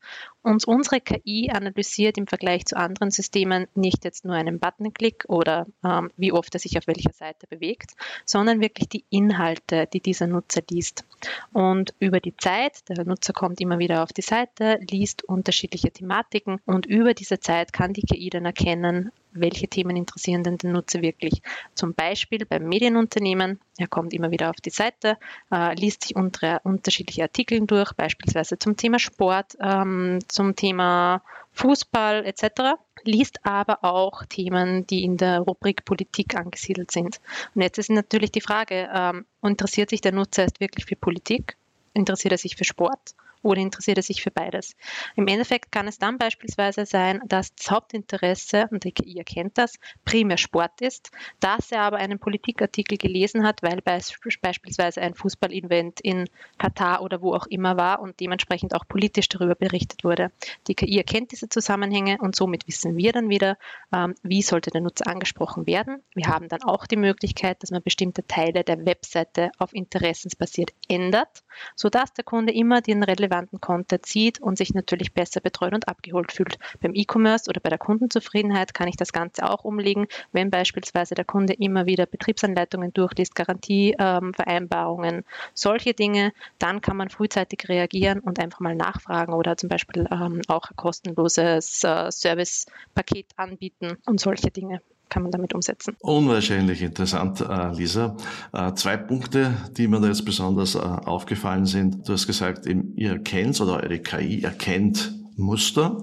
und 0.45 0.65
unsere 0.67 1.01
KI 1.01 1.51
analysiert 1.51 2.19
im 2.19 2.27
Vergleich 2.27 2.67
zu 2.67 2.77
anderen 2.77 3.11
Systemen 3.11 3.67
nicht 3.75 4.05
jetzt 4.05 4.25
nur 4.25 4.35
einen 4.35 4.59
Buttonklick 4.59 5.25
oder 5.29 5.67
ähm, 5.83 6.11
wie 6.17 6.33
oft 6.33 6.53
er 6.55 6.61
sich 6.61 6.77
auf 6.77 6.87
welcher 6.87 7.13
Seite 7.13 7.47
bewegt, 7.47 7.93
sondern 8.27 8.61
wirklich 8.61 8.89
die 8.89 9.05
Inhalte, 9.11 9.87
die 9.87 10.01
dieser 10.01 10.27
Nutzer 10.27 10.63
liest. 10.69 11.05
Und 11.53 11.95
über 11.99 12.21
die 12.21 12.37
Zeit, 12.37 12.89
der 12.89 13.05
Nutzer 13.05 13.33
kommt 13.33 13.61
immer 13.61 13.79
wieder 13.79 14.03
auf 14.03 14.13
die 14.13 14.23
Seite, 14.23 14.79
liest 14.91 15.25
unterschiedliche 15.25 15.91
Thematiken 15.91 16.61
und 16.67 16.85
über 16.85 17.15
diese 17.15 17.41
Zeit 17.41 17.73
kann 17.73 17.95
die 17.95 18.03
KI 18.03 18.29
dann 18.29 18.45
erkennen, 18.45 19.04
welche 19.35 19.69
Themen 19.69 19.97
interessieren 19.97 20.43
denn 20.43 20.59
den 20.59 20.73
Nutzer 20.73 21.03
wirklich. 21.03 21.43
Zum 21.75 21.95
Beispiel 21.95 22.47
beim 22.47 22.65
Medienunternehmen, 22.65 23.61
er 23.79 23.89
kommt 23.89 24.15
immer 24.15 24.31
wieder 24.31 24.51
auf 24.51 24.57
die 24.57 24.71
Seite, 24.71 25.19
äh, 25.53 25.75
liest 25.75 26.05
sich 26.05 26.17
unter, 26.17 26.61
unterschiedliche 26.65 27.23
Artikel 27.23 27.61
durch, 27.67 27.93
beispielsweise 27.93 28.59
zum 28.59 28.77
Thema 28.77 28.99
Sport, 28.99 29.57
ähm, 29.61 30.21
zum 30.29 30.57
Thema 30.57 31.23
Fußball 31.53 32.25
etc., 32.25 32.79
liest 33.05 33.45
aber 33.45 33.85
auch 33.85 34.25
Themen, 34.25 34.87
die 34.87 35.05
in 35.05 35.17
der 35.17 35.41
Rubrik 35.41 35.85
Politik 35.85 36.35
angesiedelt 36.37 36.91
sind. 36.91 37.21
Und 37.55 37.63
jetzt 37.63 37.79
ist 37.79 37.91
natürlich 37.91 38.33
die 38.33 38.41
Frage, 38.41 38.89
ähm, 38.93 39.27
interessiert 39.43 39.91
sich 39.91 40.01
der 40.01 40.13
Nutzer 40.13 40.43
erst 40.43 40.61
wirklich 40.61 40.87
für 40.87 40.97
Politik? 40.97 41.57
Interessiert 41.93 42.33
er 42.33 42.39
sich 42.39 42.57
für 42.57 42.65
Sport? 42.65 43.15
Oder 43.45 43.61
interessiert 43.61 43.99
er 43.99 44.03
sich 44.03 44.23
für 44.23 44.31
beides? 44.31 44.75
Im 45.15 45.29
Endeffekt 45.29 45.71
kann 45.71 45.87
es 45.87 45.99
dann 45.99 46.19
beispielsweise 46.19 46.87
sein, 46.87 47.21
dass 47.27 47.55
das 47.55 47.71
Hauptinteresse, 47.71 48.67
und 48.71 48.85
die 48.85 48.93
KI 48.93 49.19
erkennt 49.19 49.59
das, 49.59 49.79
primär 50.05 50.39
Sport 50.39 50.81
ist, 50.81 51.11
dass 51.41 51.71
er 51.71 51.83
aber 51.83 51.99
einen 51.99 52.19
Politikartikel 52.19 52.99
gelesen 52.99 53.47
hat, 53.47 53.63
weil 53.63 53.81
beispielsweise 53.83 55.01
ein 55.01 55.15
Fußball-Event 55.15 56.01
in 56.01 56.29
Katar 56.59 57.03
oder 57.03 57.21
wo 57.21 57.35
auch 57.35 57.47
immer 57.47 57.77
war 57.77 58.01
und 58.01 58.19
dementsprechend 58.21 58.75
auch 58.75 58.89
politisch 58.89 59.29
darüber 59.29 59.55
berichtet 59.55 60.05
wurde. 60.05 60.33
Die 60.67 60.75
KI 60.75 60.97
erkennt 60.97 61.33
diese 61.33 61.49
Zusammenhänge 61.49 62.19
und 62.21 62.35
somit 62.35 62.67
wissen 62.67 62.97
wir 62.97 63.13
dann 63.13 63.29
wieder, 63.29 63.59
ähm, 63.93 64.15
wie 64.23 64.43
sollte 64.43 64.71
der 64.71 64.81
Nutzer 64.81 65.07
angesprochen 65.07 65.67
werden. 65.67 66.03
Wir 66.15 66.29
haben 66.29 66.49
dann 66.49 66.63
auch 66.63 66.87
die 66.87 66.97
Möglichkeit, 66.97 67.63
dass 67.63 67.71
man 67.71 67.83
bestimmte 67.83 68.27
Teile 68.27 68.65
der 68.65 68.85
Webseite 68.87 69.51
auf 69.59 69.75
interessensbasiert 69.75 70.73
ändert, 70.89 71.45
sodass 71.77 72.13
der 72.15 72.25
Kunde 72.25 72.53
immer 72.53 72.81
den 72.81 73.03
relevanten 73.03 73.34
relevanten 73.35 73.61
Content 73.61 74.07
sieht 74.07 74.41
und 74.41 74.59
sich 74.59 74.75
natürlich 74.75 75.13
besser 75.13 75.41
betreut 75.41 75.75
und 75.75 75.89
abgeholt 75.89 76.33
fühlt. 76.33 76.59
Beim 76.81 76.95
E-Commerce 76.95 77.49
oder 77.49 77.61
bei 77.61 77.69
der 77.69 77.79
Kundenzufriedenheit 77.79 78.75
kann 78.75 78.89
ich 78.89 78.97
das 78.97 79.13
Ganze 79.13 79.49
auch 79.49 79.65
umlegen, 79.65 80.07
wenn 80.33 80.51
beispielsweise 80.51 81.15
der 81.15 81.25
Kunde 81.25 81.55
immer 81.55 81.87
wieder 81.87 82.07
Betriebsanleitungen 82.07 82.93
durchliest, 82.93 83.35
Garantievereinbarungen, 83.35 85.15
ähm, 85.17 85.25
solche 85.55 85.95
Dinge, 85.95 86.33
dann 86.59 86.81
kann 86.81 86.97
man 86.97 87.11
frühzeitig 87.11 87.69
reagieren 87.69 88.21
und 88.21 88.39
einfach 88.39 88.61
mal 88.61 88.75
nachfragen 88.75 89.33
oder 89.33 89.57
zum 89.57 89.69
Beispiel 89.69 90.07
ähm, 90.11 90.43
auch 90.49 90.71
ein 90.71 90.77
kostenloses 90.77 91.83
äh, 91.85 92.11
Servicepaket 92.11 93.27
anbieten 93.37 93.99
und 94.07 94.21
solche 94.21 94.51
Dinge 94.51 94.81
kann 95.09 95.23
man 95.23 95.33
damit 95.33 95.55
umsetzen. 95.55 95.97
Unwahrscheinlich 96.01 96.83
interessant, 96.83 97.41
äh, 97.41 97.73
Lisa. 97.73 98.17
Äh, 98.53 98.75
zwei 98.75 98.97
Punkte, 98.97 99.55
die 99.77 99.87
mir 99.87 100.01
da 100.01 100.09
jetzt 100.09 100.25
besonders 100.25 100.75
äh, 100.75 100.79
aufgefallen 100.79 101.67
sind. 101.67 102.09
Du 102.09 102.13
hast 102.13 102.27
gesagt, 102.27 102.67
ihr 102.67 103.11
erkennt 103.11 103.61
oder 103.61 103.83
eure 103.83 103.99
KI 104.01 104.43
erkennt 104.43 105.15
Muster 105.37 105.99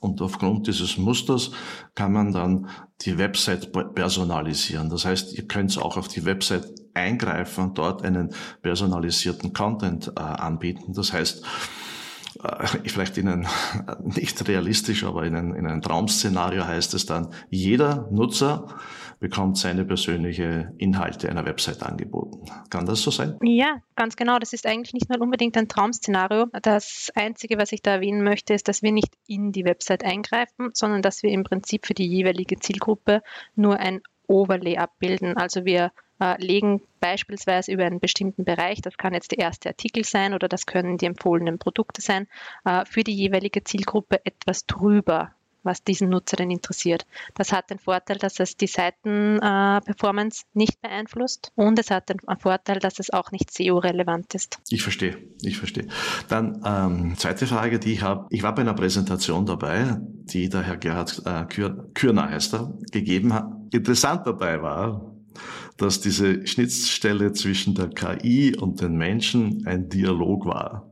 und 0.00 0.22
aufgrund 0.22 0.68
dieses 0.68 0.96
Musters 0.96 1.50
kann 1.94 2.12
man 2.12 2.32
dann 2.32 2.68
die 3.00 3.18
Website 3.18 3.72
personalisieren. 3.94 4.90
Das 4.90 5.04
heißt, 5.04 5.32
ihr 5.34 5.46
könnt 5.48 5.76
auch 5.78 5.96
auf 5.96 6.08
die 6.08 6.24
Website 6.24 6.66
eingreifen 6.94 7.64
und 7.64 7.78
dort 7.78 8.02
einen 8.02 8.30
personalisierten 8.62 9.52
Content 9.52 10.16
anbieten. 10.16 10.92
Das 10.94 11.12
heißt, 11.12 11.44
äh, 12.42 12.66
vielleicht 12.86 13.18
in 13.18 13.28
ein, 13.28 13.48
nicht 14.02 14.46
realistisch, 14.48 15.04
aber 15.04 15.24
in 15.24 15.34
ein, 15.34 15.54
in 15.54 15.66
ein 15.66 15.82
Traum-Szenario 15.82 16.66
heißt 16.66 16.94
es 16.94 17.06
dann, 17.06 17.28
jeder 17.50 18.08
Nutzer 18.10 18.68
bekommt 19.18 19.56
seine 19.56 19.84
persönliche 19.84 20.74
Inhalte 20.76 21.30
einer 21.30 21.46
Website 21.46 21.82
angeboten. 21.82 22.50
Kann 22.68 22.84
das 22.84 23.00
so 23.00 23.10
sein? 23.10 23.38
Ja, 23.42 23.80
ganz 23.94 24.16
genau. 24.16 24.38
Das 24.38 24.52
ist 24.52 24.66
eigentlich 24.66 24.92
nicht 24.92 25.08
mal 25.08 25.20
unbedingt 25.22 25.56
ein 25.56 25.68
Traum-Szenario. 25.68 26.46
Das 26.62 27.10
Einzige, 27.14 27.56
was 27.56 27.72
ich 27.72 27.80
da 27.80 27.92
erwähnen 27.92 28.22
möchte, 28.22 28.52
ist, 28.52 28.68
dass 28.68 28.82
wir 28.82 28.92
nicht 28.92 29.14
in 29.26 29.52
die 29.52 29.64
Website 29.64 30.04
eingreifen, 30.04 30.70
sondern 30.74 31.00
dass 31.00 31.22
wir 31.22 31.30
im 31.30 31.44
Prinzip 31.44 31.86
für 31.86 31.94
die 31.94 32.06
jeweilige 32.06 32.58
Zielgruppe 32.58 33.22
nur 33.54 33.78
ein 33.78 34.02
Overlay 34.26 34.76
abbilden. 34.76 35.36
Also 35.36 35.64
wir 35.64 35.92
äh, 36.20 36.42
legen 36.42 36.82
beispielsweise 37.00 37.72
über 37.72 37.84
einen 37.84 38.00
bestimmten 38.00 38.44
Bereich, 38.44 38.80
das 38.82 38.96
kann 38.96 39.14
jetzt 39.14 39.32
der 39.32 39.38
erste 39.38 39.68
Artikel 39.68 40.04
sein 40.04 40.34
oder 40.34 40.48
das 40.48 40.66
können 40.66 40.98
die 40.98 41.06
empfohlenen 41.06 41.58
Produkte 41.58 42.00
sein, 42.00 42.26
äh, 42.64 42.84
für 42.84 43.04
die 43.04 43.14
jeweilige 43.14 43.64
Zielgruppe 43.64 44.20
etwas 44.24 44.66
drüber 44.66 45.32
was 45.66 45.82
diesen 45.82 46.08
Nutzer 46.08 46.36
denn 46.36 46.50
interessiert. 46.50 47.04
Das 47.34 47.52
hat 47.52 47.68
den 47.68 47.78
Vorteil, 47.78 48.16
dass 48.16 48.40
es 48.40 48.56
die 48.56 48.68
Seitenperformance 48.68 50.44
nicht 50.54 50.80
beeinflusst 50.80 51.52
und 51.56 51.78
es 51.78 51.90
hat 51.90 52.08
den 52.08 52.20
Vorteil, 52.38 52.78
dass 52.78 52.98
es 52.98 53.10
auch 53.10 53.32
nicht 53.32 53.52
SEO-relevant 53.52 54.34
ist. 54.34 54.58
Ich 54.70 54.82
verstehe, 54.82 55.18
ich 55.42 55.58
verstehe. 55.58 55.88
Dann 56.28 56.62
ähm, 56.64 57.18
zweite 57.18 57.46
Frage, 57.46 57.78
die 57.78 57.92
ich 57.92 58.02
habe. 58.02 58.26
Ich 58.30 58.42
war 58.42 58.54
bei 58.54 58.62
einer 58.62 58.74
Präsentation 58.74 59.44
dabei, 59.44 59.96
die 60.00 60.48
der 60.48 60.62
Herr 60.62 60.76
Gerhard 60.78 61.22
äh, 61.26 61.44
Kür, 61.44 61.90
Kürner 61.92 62.30
heißt 62.30 62.54
er, 62.54 62.72
gegeben 62.92 63.34
hat. 63.34 63.52
Interessant 63.72 64.26
dabei 64.26 64.62
war, 64.62 65.12
dass 65.76 66.00
diese 66.00 66.46
Schnittstelle 66.46 67.32
zwischen 67.32 67.74
der 67.74 67.88
KI 67.88 68.56
und 68.56 68.80
den 68.80 68.96
Menschen 68.96 69.66
ein 69.66 69.88
Dialog 69.88 70.46
war. 70.46 70.90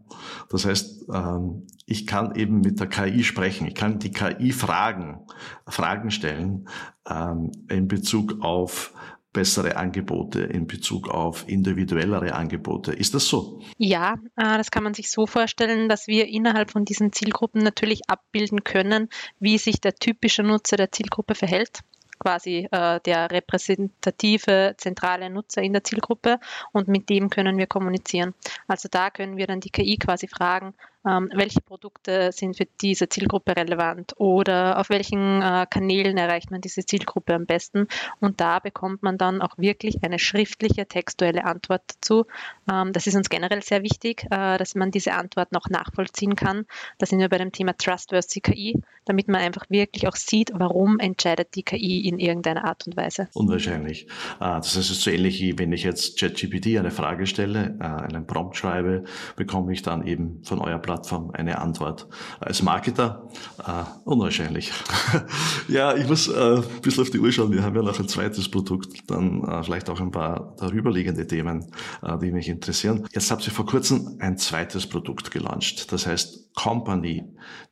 Das 0.51 0.67
heißt, 0.67 1.07
ähm, 1.13 1.67
ich 1.87 2.07
kann 2.07 2.35
eben 2.35 2.61
mit 2.61 2.81
der 2.81 2.87
KI 2.87 3.25
sprechen. 3.25 3.67
Ich 3.67 3.75
kann 3.75 3.99
die 3.99 4.11
KI 4.11 4.53
fragen, 4.53 5.27
Fragen 5.67 6.11
stellen 6.11 6.69
ähm, 7.09 7.53
in 7.69 7.89
Bezug 7.89 8.41
auf 8.41 8.93
bessere 9.35 9.77
Angebote 9.77 10.43
in 10.43 10.67
Bezug 10.67 11.09
auf 11.09 11.47
individuellere 11.47 12.35
Angebote. 12.35 12.93
Ist 12.93 13.15
das 13.15 13.27
so? 13.27 13.61
Ja, 13.77 14.15
äh, 14.37 14.57
das 14.57 14.71
kann 14.71 14.85
man 14.85 14.95
sich 14.95 15.11
so 15.11 15.27
vorstellen, 15.27 15.91
dass 15.91 16.07
wir 16.07 16.29
innerhalb 16.29 16.71
von 16.71 16.87
diesen 16.87 17.13
Zielgruppen 17.13 17.63
natürlich 17.63 18.09
abbilden 18.09 18.65
können, 18.65 19.11
wie 19.41 19.59
sich 19.59 19.81
der 19.81 19.97
typische 19.97 20.43
Nutzer 20.43 20.77
der 20.77 20.93
Zielgruppe 20.93 21.35
verhält 21.35 21.81
quasi 22.19 22.69
äh, 22.71 23.01
der 23.01 23.31
repräsentative 23.31 24.75
zentrale 24.79 25.31
Nutzer 25.31 25.63
in 25.63 25.73
der 25.73 25.85
Zielgruppe 25.85 26.39
und 26.73 26.89
mit 26.89 27.09
dem 27.09 27.31
können 27.31 27.59
wir 27.59 27.67
kommunizieren. 27.67 28.35
Also 28.67 28.89
da 28.91 29.11
können 29.11 29.37
wir 29.37 29.47
dann 29.47 29.61
die 29.61 29.71
KI 29.71 29.97
quasi 29.99 30.29
fragen, 30.29 30.75
ähm, 31.07 31.31
welche 31.35 31.61
Produkte 31.61 32.33
sind 32.33 32.57
für 32.57 32.67
diese 32.81 33.09
Zielgruppe 33.09 33.57
relevant 33.57 34.15
oder 34.17 34.79
auf 34.79 34.89
welchen 34.89 35.43
äh, 35.43 35.67
Kanälen 35.69 36.17
erreicht 36.17 36.51
man 36.51 36.61
diese 36.61 36.85
Zielgruppe 36.85 37.35
am 37.35 37.47
besten. 37.47 37.89
Und 38.21 38.41
da 38.41 38.59
bekommt 38.59 39.03
man 39.03 39.19
dann 39.19 39.43
auch 39.43 39.59
wirklich 39.59 40.03
eine 40.03 40.19
schriftliche, 40.19 40.87
textuelle 40.87 41.45
Antwort 41.45 41.83
dazu. 41.89 42.27
Ähm, 42.71 42.93
das 42.93 43.07
ist 43.07 43.17
uns 43.17 43.29
generell 43.29 43.63
sehr 43.63 43.83
wichtig, 43.83 44.25
äh, 44.31 44.57
dass 44.57 44.75
man 44.75 44.91
diese 44.91 45.13
Antwort 45.13 45.53
noch 45.53 45.69
nachvollziehen 45.69 46.37
kann. 46.37 46.67
Da 46.99 47.07
sind 47.07 47.19
wir 47.19 47.29
bei 47.29 47.39
dem 47.39 47.53
Thema 47.53 47.77
Trustworthy 47.77 48.41
KI, 48.41 48.83
damit 49.05 49.29
man 49.29 49.41
einfach 49.41 49.67
wirklich 49.69 50.09
auch 50.09 50.17
sieht, 50.17 50.53
warum 50.55 50.99
entscheidet 50.99 51.55
die 51.55 51.63
KI 51.63 52.09
in 52.09 52.19
irgendeiner 52.19 52.65
Art 52.65 52.87
und 52.87 52.97
Weise. 52.97 53.29
Unwahrscheinlich. 53.35 54.07
Ah, 54.39 54.57
das 54.57 54.69
heißt, 54.69 54.77
es 54.77 54.91
ist 54.91 55.03
so 55.03 55.11
ähnlich 55.11 55.41
wie 55.41 55.59
wenn 55.59 55.73
ich 55.73 55.85
jetzt 55.85 56.19
ChatGPT 56.19 56.79
eine 56.79 56.91
Frage 56.91 57.27
stelle, 57.27 57.77
äh, 57.81 57.85
einen 57.85 58.27
Prompt 58.27 58.57
schreibe, 58.57 59.05
bekomme 59.37 59.73
ich 59.73 59.83
dann 59.83 60.07
eben 60.07 60.43
von 60.45 60.61
eurer 60.61 60.79
Plattform 60.79 60.94
Plattform 60.95 61.33
eine 61.33 61.59
Antwort. 61.61 62.07
Als 62.39 62.63
Marketer 62.63 63.29
äh, 63.59 63.85
unwahrscheinlich. 64.05 64.73
ja, 65.69 65.97
ich 65.97 66.07
muss 66.07 66.29
äh, 66.29 66.57
ein 66.57 66.81
bisschen 66.83 67.03
auf 67.03 67.11
die 67.11 67.19
Uhr 67.19 67.33
schauen. 67.33 67.51
Wir 67.51 67.65
haben 67.65 67.75
ja 67.75 67.83
noch 67.83 67.99
ein 67.99 68.07
zweites 68.07 68.49
Produkt, 68.49 69.11
dann 69.11 69.43
äh, 69.43 69.65
vielleicht 69.65 69.91
auch 69.91 70.01
ein 70.01 70.13
paar 70.13 70.55
darüberliegende 70.57 71.27
Themen, 71.27 71.67
äh, 72.03 72.17
die 72.19 72.31
mich 72.31 72.49
interessieren. 72.49 73.09
Jetzt 73.13 73.33
habt 73.33 73.45
ihr 73.45 73.53
vor 73.53 73.67
kurzem 73.67 74.19
ein 74.21 74.39
zweites 74.39 74.87
Produkt 74.87 75.33
gelauncht, 75.33 75.91
das 75.91 76.07
heißt 76.07 76.55
Company 76.55 77.25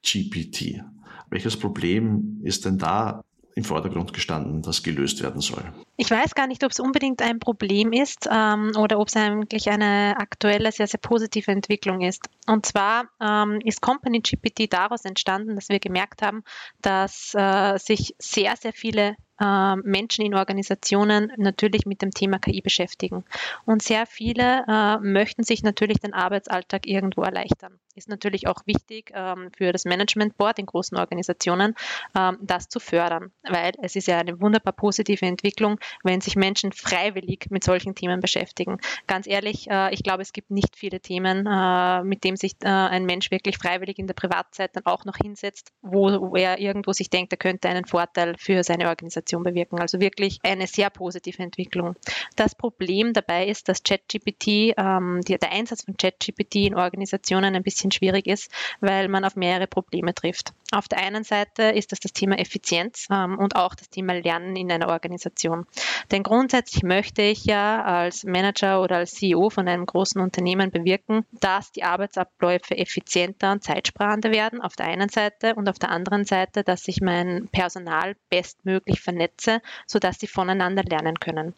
GPT. 0.02 0.82
Welches 1.30 1.56
Problem 1.56 2.40
ist 2.42 2.64
denn 2.64 2.76
da 2.76 3.22
im 3.54 3.64
Vordergrund 3.64 4.12
gestanden, 4.12 4.62
das 4.62 4.82
gelöst 4.82 5.22
werden 5.22 5.40
soll. 5.40 5.62
Ich 5.96 6.10
weiß 6.10 6.34
gar 6.34 6.46
nicht, 6.46 6.64
ob 6.64 6.72
es 6.72 6.80
unbedingt 6.80 7.20
ein 7.22 7.38
Problem 7.38 7.92
ist 7.92 8.28
ähm, 8.30 8.72
oder 8.76 8.98
ob 8.98 9.08
es 9.08 9.16
eigentlich 9.16 9.70
eine 9.70 10.14
aktuelle, 10.18 10.72
sehr, 10.72 10.86
sehr 10.86 11.00
positive 11.00 11.50
Entwicklung 11.50 12.00
ist. 12.00 12.22
Und 12.46 12.66
zwar 12.66 13.08
ähm, 13.20 13.60
ist 13.64 13.82
Company 13.82 14.20
GPT 14.20 14.72
daraus 14.72 15.04
entstanden, 15.04 15.54
dass 15.54 15.68
wir 15.68 15.80
gemerkt 15.80 16.22
haben, 16.22 16.44
dass 16.80 17.34
äh, 17.34 17.78
sich 17.78 18.14
sehr, 18.18 18.56
sehr 18.56 18.72
viele 18.72 19.16
äh, 19.42 19.76
Menschen 19.76 20.24
in 20.24 20.34
Organisationen 20.34 21.32
natürlich 21.36 21.86
mit 21.86 22.02
dem 22.02 22.12
Thema 22.12 22.38
KI 22.38 22.60
beschäftigen. 22.60 23.24
Und 23.64 23.82
sehr 23.82 24.06
viele 24.06 24.64
äh, 24.68 24.98
möchten 24.98 25.42
sich 25.42 25.62
natürlich 25.62 25.98
den 25.98 26.14
Arbeitsalltag 26.14 26.86
irgendwo 26.86 27.22
erleichtern. 27.22 27.78
Ist 27.94 28.08
natürlich 28.08 28.46
auch 28.48 28.66
wichtig 28.66 29.12
ähm, 29.14 29.50
für 29.56 29.72
das 29.72 29.84
Management 29.84 30.38
Board 30.38 30.58
in 30.58 30.66
großen 30.66 30.96
Organisationen, 30.96 31.74
ähm, 32.16 32.38
das 32.40 32.68
zu 32.68 32.80
fördern, 32.80 33.32
weil 33.42 33.72
es 33.82 33.96
ist 33.96 34.08
ja 34.08 34.18
eine 34.18 34.40
wunderbar 34.40 34.72
positive 34.72 35.26
Entwicklung, 35.26 35.78
wenn 36.02 36.20
sich 36.22 36.36
Menschen 36.36 36.72
freiwillig 36.72 37.48
mit 37.50 37.64
solchen 37.64 37.94
Themen 37.94 38.20
beschäftigen. 38.20 38.78
Ganz 39.06 39.26
ehrlich, 39.26 39.68
äh, 39.68 39.92
ich 39.92 40.02
glaube, 40.02 40.22
es 40.22 40.32
gibt 40.32 40.50
nicht 40.50 40.76
viele 40.76 41.00
Themen, 41.00 41.46
äh, 41.46 42.02
mit 42.04 42.24
dem 42.24 42.36
sich 42.36 42.52
ein 42.62 43.06
Mensch 43.06 43.30
wirklich 43.30 43.58
freiwillig 43.58 43.98
in 43.98 44.06
der 44.06 44.14
Privatzeit 44.14 44.76
dann 44.76 44.86
auch 44.86 45.04
noch 45.04 45.16
hinsetzt, 45.16 45.72
wo 45.80 46.36
er 46.36 46.58
irgendwo 46.60 46.92
sich 46.92 47.10
denkt, 47.10 47.32
er 47.32 47.38
könnte 47.38 47.68
einen 47.68 47.86
Vorteil 47.86 48.36
für 48.38 48.62
seine 48.62 48.88
Organisation 48.88 49.31
Organisation 49.32 49.42
bewirken. 49.42 49.80
Also 49.80 50.00
wirklich 50.00 50.38
eine 50.42 50.66
sehr 50.66 50.90
positive 50.90 51.42
Entwicklung. 51.42 51.94
Das 52.36 52.54
Problem 52.54 53.12
dabei 53.12 53.46
ist, 53.46 53.68
dass 53.68 53.82
ChatGPT, 53.82 54.74
ähm, 54.76 55.20
der 55.22 55.52
Einsatz 55.52 55.84
von 55.84 55.96
ChatGPT 55.96 56.56
in 56.56 56.74
Organisationen 56.74 57.54
ein 57.54 57.62
bisschen 57.62 57.90
schwierig 57.90 58.26
ist, 58.26 58.50
weil 58.80 59.08
man 59.08 59.24
auf 59.24 59.36
mehrere 59.36 59.66
Probleme 59.66 60.14
trifft. 60.14 60.52
Auf 60.70 60.88
der 60.88 60.98
einen 60.98 61.24
Seite 61.24 61.64
ist 61.64 61.92
das 61.92 62.00
das 62.00 62.12
Thema 62.12 62.38
Effizienz 62.38 63.06
ähm, 63.10 63.38
und 63.38 63.56
auch 63.56 63.74
das 63.74 63.90
Thema 63.90 64.14
Lernen 64.14 64.56
in 64.56 64.70
einer 64.72 64.88
Organisation. 64.88 65.66
Denn 66.10 66.22
grundsätzlich 66.22 66.82
möchte 66.82 67.22
ich 67.22 67.44
ja 67.44 67.82
als 67.82 68.24
Manager 68.24 68.82
oder 68.82 68.96
als 68.96 69.12
CEO 69.12 69.50
von 69.50 69.68
einem 69.68 69.84
großen 69.84 70.20
Unternehmen 70.20 70.70
bewirken, 70.70 71.24
dass 71.32 71.72
die 71.72 71.84
Arbeitsabläufe 71.84 72.76
effizienter 72.76 73.52
und 73.52 73.62
zeitsparender 73.62 74.30
werden 74.30 74.62
auf 74.62 74.74
der 74.74 74.86
einen 74.86 75.08
Seite 75.08 75.54
und 75.54 75.68
auf 75.68 75.78
der 75.78 75.90
anderen 75.90 76.24
Seite, 76.24 76.64
dass 76.64 76.84
sich 76.84 77.00
mein 77.00 77.48
Personal 77.52 78.16
bestmöglich 78.30 79.00
vernetzt 79.00 79.11
vernetze, 79.12 79.60
sodass 79.86 80.18
sie 80.18 80.26
voneinander 80.26 80.82
lernen 80.82 81.20
können. 81.20 81.54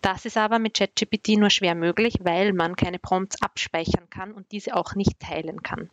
Das 0.00 0.24
ist 0.24 0.36
aber 0.36 0.58
mit 0.58 0.74
ChatGPT 0.74 1.36
nur 1.36 1.50
schwer 1.50 1.74
möglich, 1.74 2.18
weil 2.22 2.52
man 2.52 2.76
keine 2.76 2.98
Prompts 2.98 3.42
abspeichern 3.42 4.08
kann 4.10 4.32
und 4.32 4.50
diese 4.52 4.74
auch 4.74 4.94
nicht 4.94 5.20
teilen 5.20 5.62
kann. 5.62 5.90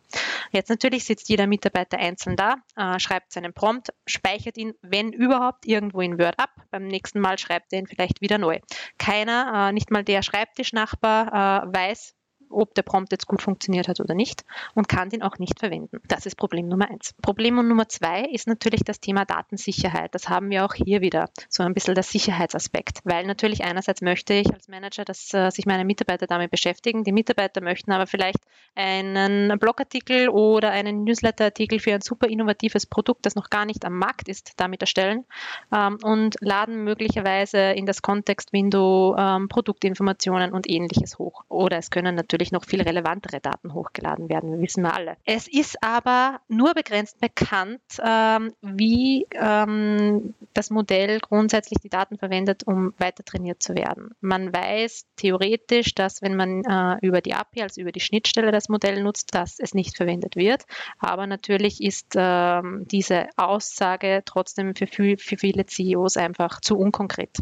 Jetzt 0.50 0.70
natürlich 0.70 1.04
sitzt 1.04 1.28
jeder 1.28 1.46
Mitarbeiter 1.46 1.98
einzeln 1.98 2.36
da, 2.36 2.56
äh, 2.76 2.98
schreibt 2.98 3.32
seinen 3.32 3.52
Prompt, 3.52 3.92
speichert 4.06 4.56
ihn, 4.56 4.74
wenn 4.82 5.12
überhaupt, 5.12 5.66
irgendwo 5.66 6.00
in 6.00 6.18
Word 6.18 6.38
ab. 6.38 6.50
Beim 6.70 6.86
nächsten 6.86 7.20
Mal 7.20 7.38
schreibt 7.38 7.72
er 7.72 7.80
ihn 7.80 7.86
vielleicht 7.86 8.20
wieder 8.20 8.38
neu. 8.38 8.60
Keiner, 8.98 9.68
äh, 9.68 9.72
nicht 9.72 9.90
mal 9.90 10.04
der 10.04 10.22
Schreibtischnachbar, 10.22 11.64
äh, 11.64 11.74
weiß, 11.74 12.14
ob 12.54 12.74
der 12.74 12.82
Prompt 12.82 13.12
jetzt 13.12 13.26
gut 13.26 13.42
funktioniert 13.42 13.88
hat 13.88 14.00
oder 14.00 14.14
nicht 14.14 14.44
und 14.74 14.88
kann 14.88 15.10
den 15.10 15.22
auch 15.22 15.38
nicht 15.38 15.58
verwenden. 15.58 16.00
Das 16.08 16.26
ist 16.26 16.36
Problem 16.36 16.68
Nummer 16.68 16.90
eins. 16.90 17.14
Problem 17.22 17.54
Nummer 17.56 17.88
zwei 17.88 18.22
ist 18.22 18.46
natürlich 18.46 18.82
das 18.84 19.00
Thema 19.00 19.24
Datensicherheit. 19.24 20.14
Das 20.14 20.28
haben 20.28 20.50
wir 20.50 20.64
auch 20.64 20.74
hier 20.74 21.00
wieder, 21.00 21.30
so 21.48 21.62
ein 21.62 21.74
bisschen 21.74 21.94
der 21.94 22.04
Sicherheitsaspekt, 22.04 23.00
weil 23.04 23.26
natürlich 23.26 23.64
einerseits 23.64 24.00
möchte 24.02 24.34
ich 24.34 24.52
als 24.52 24.68
Manager, 24.68 25.04
dass 25.04 25.32
äh, 25.34 25.50
sich 25.50 25.66
meine 25.66 25.84
Mitarbeiter 25.84 26.26
damit 26.26 26.50
beschäftigen. 26.50 27.04
Die 27.04 27.12
Mitarbeiter 27.12 27.60
möchten 27.60 27.92
aber 27.92 28.06
vielleicht 28.06 28.38
einen 28.74 29.58
Blogartikel 29.58 30.28
oder 30.28 30.70
einen 30.70 31.04
Newsletterartikel 31.04 31.78
für 31.78 31.94
ein 31.94 32.00
super 32.00 32.28
innovatives 32.28 32.86
Produkt, 32.86 33.26
das 33.26 33.34
noch 33.34 33.50
gar 33.50 33.64
nicht 33.64 33.84
am 33.84 33.98
Markt 33.98 34.28
ist, 34.28 34.54
damit 34.56 34.80
erstellen 34.80 35.24
ähm, 35.72 35.98
und 36.02 36.36
laden 36.40 36.84
möglicherweise 36.84 37.58
in 37.58 37.86
das 37.86 38.02
Kontextwindow 38.02 39.16
ähm, 39.18 39.48
Produktinformationen 39.48 40.52
und 40.52 40.68
ähnliches 40.68 41.18
hoch. 41.18 41.44
Oder 41.48 41.78
es 41.78 41.90
können 41.90 42.14
natürlich 42.14 42.43
natürlich 42.44 42.52
noch 42.52 42.64
viel 42.64 42.82
relevantere 42.82 43.40
Daten 43.40 43.72
hochgeladen 43.72 44.28
werden, 44.28 44.60
wissen 44.60 44.82
wir 44.82 44.94
alle. 44.94 45.16
Es 45.24 45.48
ist 45.48 45.82
aber 45.82 46.40
nur 46.48 46.74
begrenzt 46.74 47.20
bekannt, 47.20 47.80
ähm, 48.02 48.52
wie 48.60 49.26
ähm, 49.32 50.34
das 50.52 50.70
Modell 50.70 51.20
grundsätzlich 51.20 51.78
die 51.80 51.88
Daten 51.88 52.18
verwendet, 52.18 52.64
um 52.66 52.92
weiter 52.98 53.24
trainiert 53.24 53.62
zu 53.62 53.74
werden. 53.74 54.10
Man 54.20 54.52
weiß 54.52 55.06
theoretisch, 55.16 55.94
dass 55.94 56.22
wenn 56.22 56.36
man 56.36 56.64
äh, 56.64 56.98
über 57.06 57.20
die 57.20 57.34
API, 57.34 57.62
also 57.62 57.80
über 57.80 57.92
die 57.92 58.00
Schnittstelle 58.00 58.52
das 58.52 58.68
Modell 58.68 59.02
nutzt, 59.02 59.34
dass 59.34 59.58
es 59.58 59.74
nicht 59.74 59.96
verwendet 59.96 60.36
wird. 60.36 60.64
Aber 60.98 61.26
natürlich 61.26 61.82
ist 61.82 62.14
ähm, 62.16 62.86
diese 62.90 63.28
Aussage 63.36 64.22
trotzdem 64.24 64.74
für, 64.74 64.86
für 64.86 65.36
viele 65.38 65.66
CEOs 65.66 66.16
einfach 66.16 66.60
zu 66.60 66.76
unkonkret. 66.76 67.38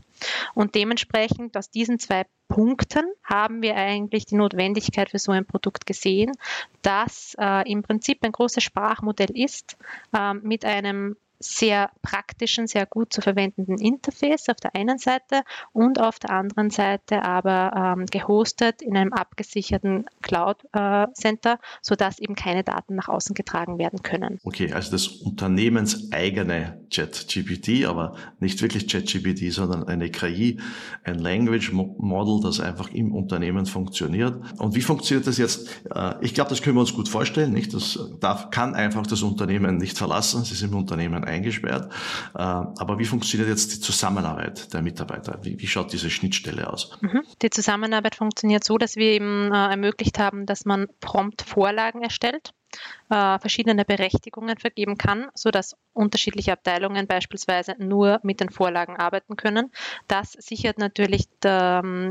Und 0.55 0.75
dementsprechend 0.75 1.57
aus 1.57 1.71
diesen 1.71 1.99
zwei 1.99 2.25
Punkten 2.53 3.11
haben 3.25 3.63
wir 3.63 3.77
eigentlich 3.77 4.27
die 4.27 4.35
Notwendigkeit 4.35 5.09
für 5.09 5.19
so 5.19 5.33
ein 5.33 5.47
Produkt 5.47 5.87
gesehen, 5.87 6.33
das 6.83 7.35
äh, 7.39 7.71
im 7.71 7.83
Prinzip 7.83 8.19
ein 8.23 8.33
großes 8.33 8.63
Sprachmodell 8.63 9.31
ist, 9.35 9.79
äh, 10.15 10.35
mit 10.35 10.67
einem 10.67 11.17
sehr 11.43 11.91
praktischen, 12.03 12.67
sehr 12.67 12.87
gut 12.87 13.13
zu 13.13 13.21
verwendenden 13.21 13.79
Interface 13.79 14.49
auf 14.49 14.57
der 14.57 14.75
einen 14.75 14.99
Seite 14.99 15.43
und 15.73 16.01
auf 16.01 16.19
der 16.19 16.31
anderen 16.31 16.71
Seite 16.71 17.23
aber 17.23 17.97
ähm, 17.99 18.07
gehostet 18.07 18.83
in 18.83 18.97
einem 18.97 19.13
abgesicherten 19.13 20.07
Cloud-Center, 20.23 21.53
äh, 21.55 21.57
sodass 21.81 22.19
eben 22.19 22.35
keine 22.35 22.65
Daten 22.65 22.95
nach 22.95 23.09
außen 23.09 23.35
getragen 23.35 23.79
werden 23.79 24.03
können. 24.03 24.39
Okay, 24.45 24.73
also 24.73 24.91
das 24.91 25.07
unternehmenseigene 25.07 26.81
ChatGPT, 26.93 27.87
aber 27.87 28.17
nicht 28.41 28.61
wirklich 28.63 28.89
ChatGPT, 28.89 29.53
sondern 29.53 29.85
eine 29.85 30.11
KI, 30.11 30.59
ein 31.05 31.19
Language 31.19 31.73
Model, 31.73 32.41
das 32.43 32.61
einfach 32.61 32.91
im 32.91 33.13
Unternehmen 33.15 33.67
funktioniert. 33.67 34.41
Und 34.59 34.75
wie 34.75 34.83
funktioniert 34.83 35.27
das 35.27 35.39
jetzt? 35.39 35.69
Äh, 35.95 36.15
ich 36.21 36.35
glaube, 36.35 36.51
das 36.51 36.63
können 36.63 36.77
wir 36.77 36.81
uns 36.81 36.95
gut 36.95 37.09
vorstellen, 37.09 37.53
nicht? 37.53 37.75
Das 37.75 37.99
darf, 38.21 38.51
kann 38.51 38.75
einfach 38.75 39.07
das 39.07 39.23
Unternehmen 39.23 39.77
nicht 39.77 39.99
verlassen. 39.99 40.45
Sie 40.45 40.55
sind 40.55 40.73
im 40.73 40.79
Unternehmen 40.79 41.25
eingesperrt. 41.33 41.93
Äh, 42.35 42.39
aber 42.39 42.99
wie 42.99 43.05
funktioniert 43.05 43.49
jetzt 43.49 43.73
die 43.75 43.81
Zusammenarbeit 43.81 44.73
der 44.73 44.83
Mitarbeiter? 44.83 45.39
Wie, 45.43 45.59
wie 45.61 45.67
schaut 45.67 45.93
diese 45.93 46.11
Schnittstelle 46.11 46.71
aus? 46.71 46.91
Mhm. 47.01 47.23
Die 47.43 47.51
Zusammenarbeit 47.51 48.15
funktioniert 48.15 48.65
so, 48.65 48.79
dass 48.79 48.97
wir 48.97 49.13
eben 49.13 49.53
äh, 49.53 49.71
ermöglicht 49.71 50.19
haben, 50.19 50.47
dass 50.47 50.65
man 50.65 50.89
prompt 51.01 51.43
Vorlagen 51.43 52.03
erstellt 52.03 52.53
äh, 53.11 53.39
verschiedene 53.39 53.85
Berechtigungen 53.85 54.59
vergeben 54.59 54.97
kann, 54.99 55.29
sodass 55.35 55.77
unterschiedliche 55.93 56.53
Abteilungen 56.53 57.07
beispielsweise 57.07 57.75
nur 57.79 58.21
mit 58.23 58.41
den 58.41 58.51
Vorlagen 58.51 58.97
arbeiten 58.97 59.37
können. 59.37 59.71
Das 60.09 60.33
sichert 60.33 60.79
natürlich 60.79 61.29
der, 61.43 61.83
ähm, 61.85 62.11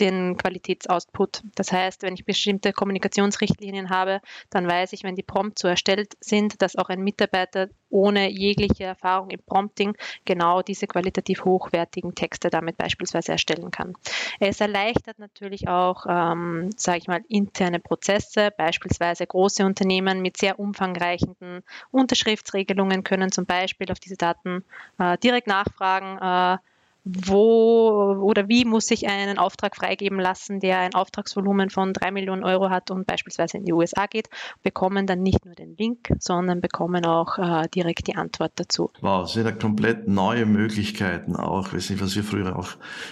den 0.00 0.36
Qualitätsoutput. 0.36 1.42
Das 1.54 1.72
heißt, 1.72 2.02
wenn 2.02 2.14
ich 2.14 2.24
bestimmte 2.24 2.72
Kommunikationsrichtlinien 2.72 3.90
habe, 3.90 4.20
dann 4.50 4.66
weiß 4.66 4.92
ich, 4.92 5.04
wenn 5.04 5.16
die 5.16 5.22
Prompts 5.22 5.62
so 5.62 5.68
erstellt 5.68 6.16
sind, 6.20 6.62
dass 6.62 6.76
auch 6.76 6.88
ein 6.88 7.02
Mitarbeiter 7.02 7.68
ohne 7.88 8.28
jegliche 8.30 8.84
Erfahrung 8.84 9.30
im 9.30 9.40
Prompting 9.46 9.96
genau 10.24 10.62
diese 10.62 10.86
qualitativ 10.86 11.44
hochwertigen 11.44 12.14
Texte 12.14 12.50
damit 12.50 12.76
beispielsweise 12.76 13.32
erstellen 13.32 13.70
kann. 13.70 13.94
Es 14.40 14.60
erleichtert 14.60 15.18
natürlich 15.18 15.68
auch, 15.68 16.04
ähm, 16.08 16.70
sage 16.76 16.98
ich 16.98 17.08
mal, 17.08 17.20
interne 17.28 17.80
Prozesse. 17.80 18.50
Beispielsweise 18.56 19.26
große 19.26 19.64
Unternehmen 19.64 20.20
mit 20.20 20.36
sehr 20.36 20.58
umfangreichen 20.58 21.62
Unterschriftsregelungen 21.90 23.04
können 23.04 23.32
zum 23.32 23.46
Beispiel 23.46 23.90
auf 23.90 24.00
diese 24.00 24.16
Daten 24.16 24.64
äh, 24.98 25.16
direkt 25.18 25.46
nachfragen. 25.46 26.18
Äh, 26.18 26.58
wo 27.06 28.16
oder 28.20 28.48
wie 28.48 28.64
muss 28.64 28.90
ich 28.90 29.08
einen 29.08 29.38
Auftrag 29.38 29.76
freigeben 29.76 30.18
lassen, 30.18 30.58
der 30.58 30.80
ein 30.80 30.94
Auftragsvolumen 30.94 31.70
von 31.70 31.92
drei 31.92 32.10
Millionen 32.10 32.42
Euro 32.42 32.68
hat 32.68 32.90
und 32.90 33.06
beispielsweise 33.06 33.58
in 33.58 33.64
die 33.64 33.72
USA 33.72 34.06
geht, 34.06 34.28
bekommen 34.64 35.06
dann 35.06 35.22
nicht 35.22 35.44
nur 35.44 35.54
den 35.54 35.76
Link, 35.76 36.08
sondern 36.18 36.60
bekommen 36.60 37.06
auch 37.06 37.38
äh, 37.38 37.68
direkt 37.68 38.08
die 38.08 38.16
Antwort 38.16 38.52
dazu. 38.56 38.90
Wow, 39.00 39.22
das 39.22 39.34
sind 39.34 39.46
ja 39.46 39.52
komplett 39.52 40.08
neue 40.08 40.46
Möglichkeiten 40.46 41.36
auch, 41.36 41.72
weiß 41.72 41.90
nicht, 41.90 42.02
was 42.02 42.16
wir 42.16 42.24
früher 42.24 42.58
auch 42.58 42.70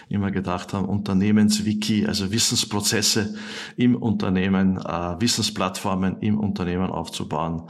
immer 0.09 0.33
gedacht 0.33 0.73
haben, 0.73 0.89
Unternehmenswiki, 0.89 2.07
also 2.07 2.33
Wissensprozesse 2.33 3.37
im 3.77 3.95
Unternehmen, 3.95 4.79
äh, 4.79 5.21
Wissensplattformen 5.21 6.19
im 6.21 6.41
Unternehmen 6.41 6.91
aufzubauen. 6.91 7.69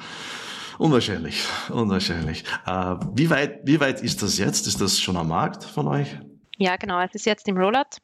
Unwahrscheinlich, 0.79 1.47
unwahrscheinlich. 1.71 2.45
Äh, 2.67 2.97
wie, 3.15 3.31
weit, 3.31 3.61
wie 3.65 3.81
weit 3.81 4.01
ist 4.03 4.23
das 4.23 4.39
jetzt? 4.39 4.67
Ist 4.67 4.81
das 4.81 5.01
schon 5.01 5.17
am 5.17 5.29
Markt 5.29 5.65
von 5.65 5.87
euch? 5.89 6.19
Ja, 6.59 6.77
genau. 6.77 7.01
Es 7.01 7.15
ist 7.15 7.27
jetzt 7.27 7.49
im 7.49 7.57
Rollout. 7.57 7.99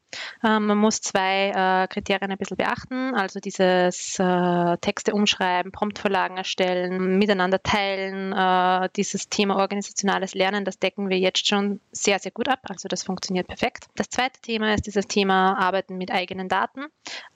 Ähm, 0.44 0.66
man 0.66 0.78
muss 0.78 1.00
zwei 1.00 1.50
äh, 1.50 1.88
Kriterien 1.88 2.30
ein 2.30 2.38
bisschen 2.38 2.56
beachten, 2.56 3.14
also 3.14 3.40
dieses 3.40 4.18
äh, 4.18 4.76
Texte 4.78 5.12
umschreiben, 5.12 5.72
Promptvorlagen 5.72 6.36
erstellen, 6.36 7.18
miteinander 7.18 7.62
teilen, 7.62 8.32
äh, 8.32 8.88
dieses 8.96 9.28
Thema 9.28 9.56
organisationales 9.56 10.34
Lernen, 10.34 10.64
das 10.64 10.78
decken 10.78 11.08
wir 11.08 11.18
jetzt 11.18 11.46
schon 11.46 11.80
sehr, 11.92 12.18
sehr 12.18 12.32
gut 12.32 12.48
ab. 12.48 12.60
Also 12.68 12.88
das 12.88 13.02
funktioniert 13.02 13.48
perfekt. 13.48 13.86
Das 13.96 14.08
zweite 14.08 14.40
Thema 14.40 14.74
ist 14.74 14.86
dieses 14.86 15.06
Thema 15.06 15.58
Arbeiten 15.58 15.96
mit 15.98 16.10
eigenen 16.10 16.48
Daten. 16.48 16.86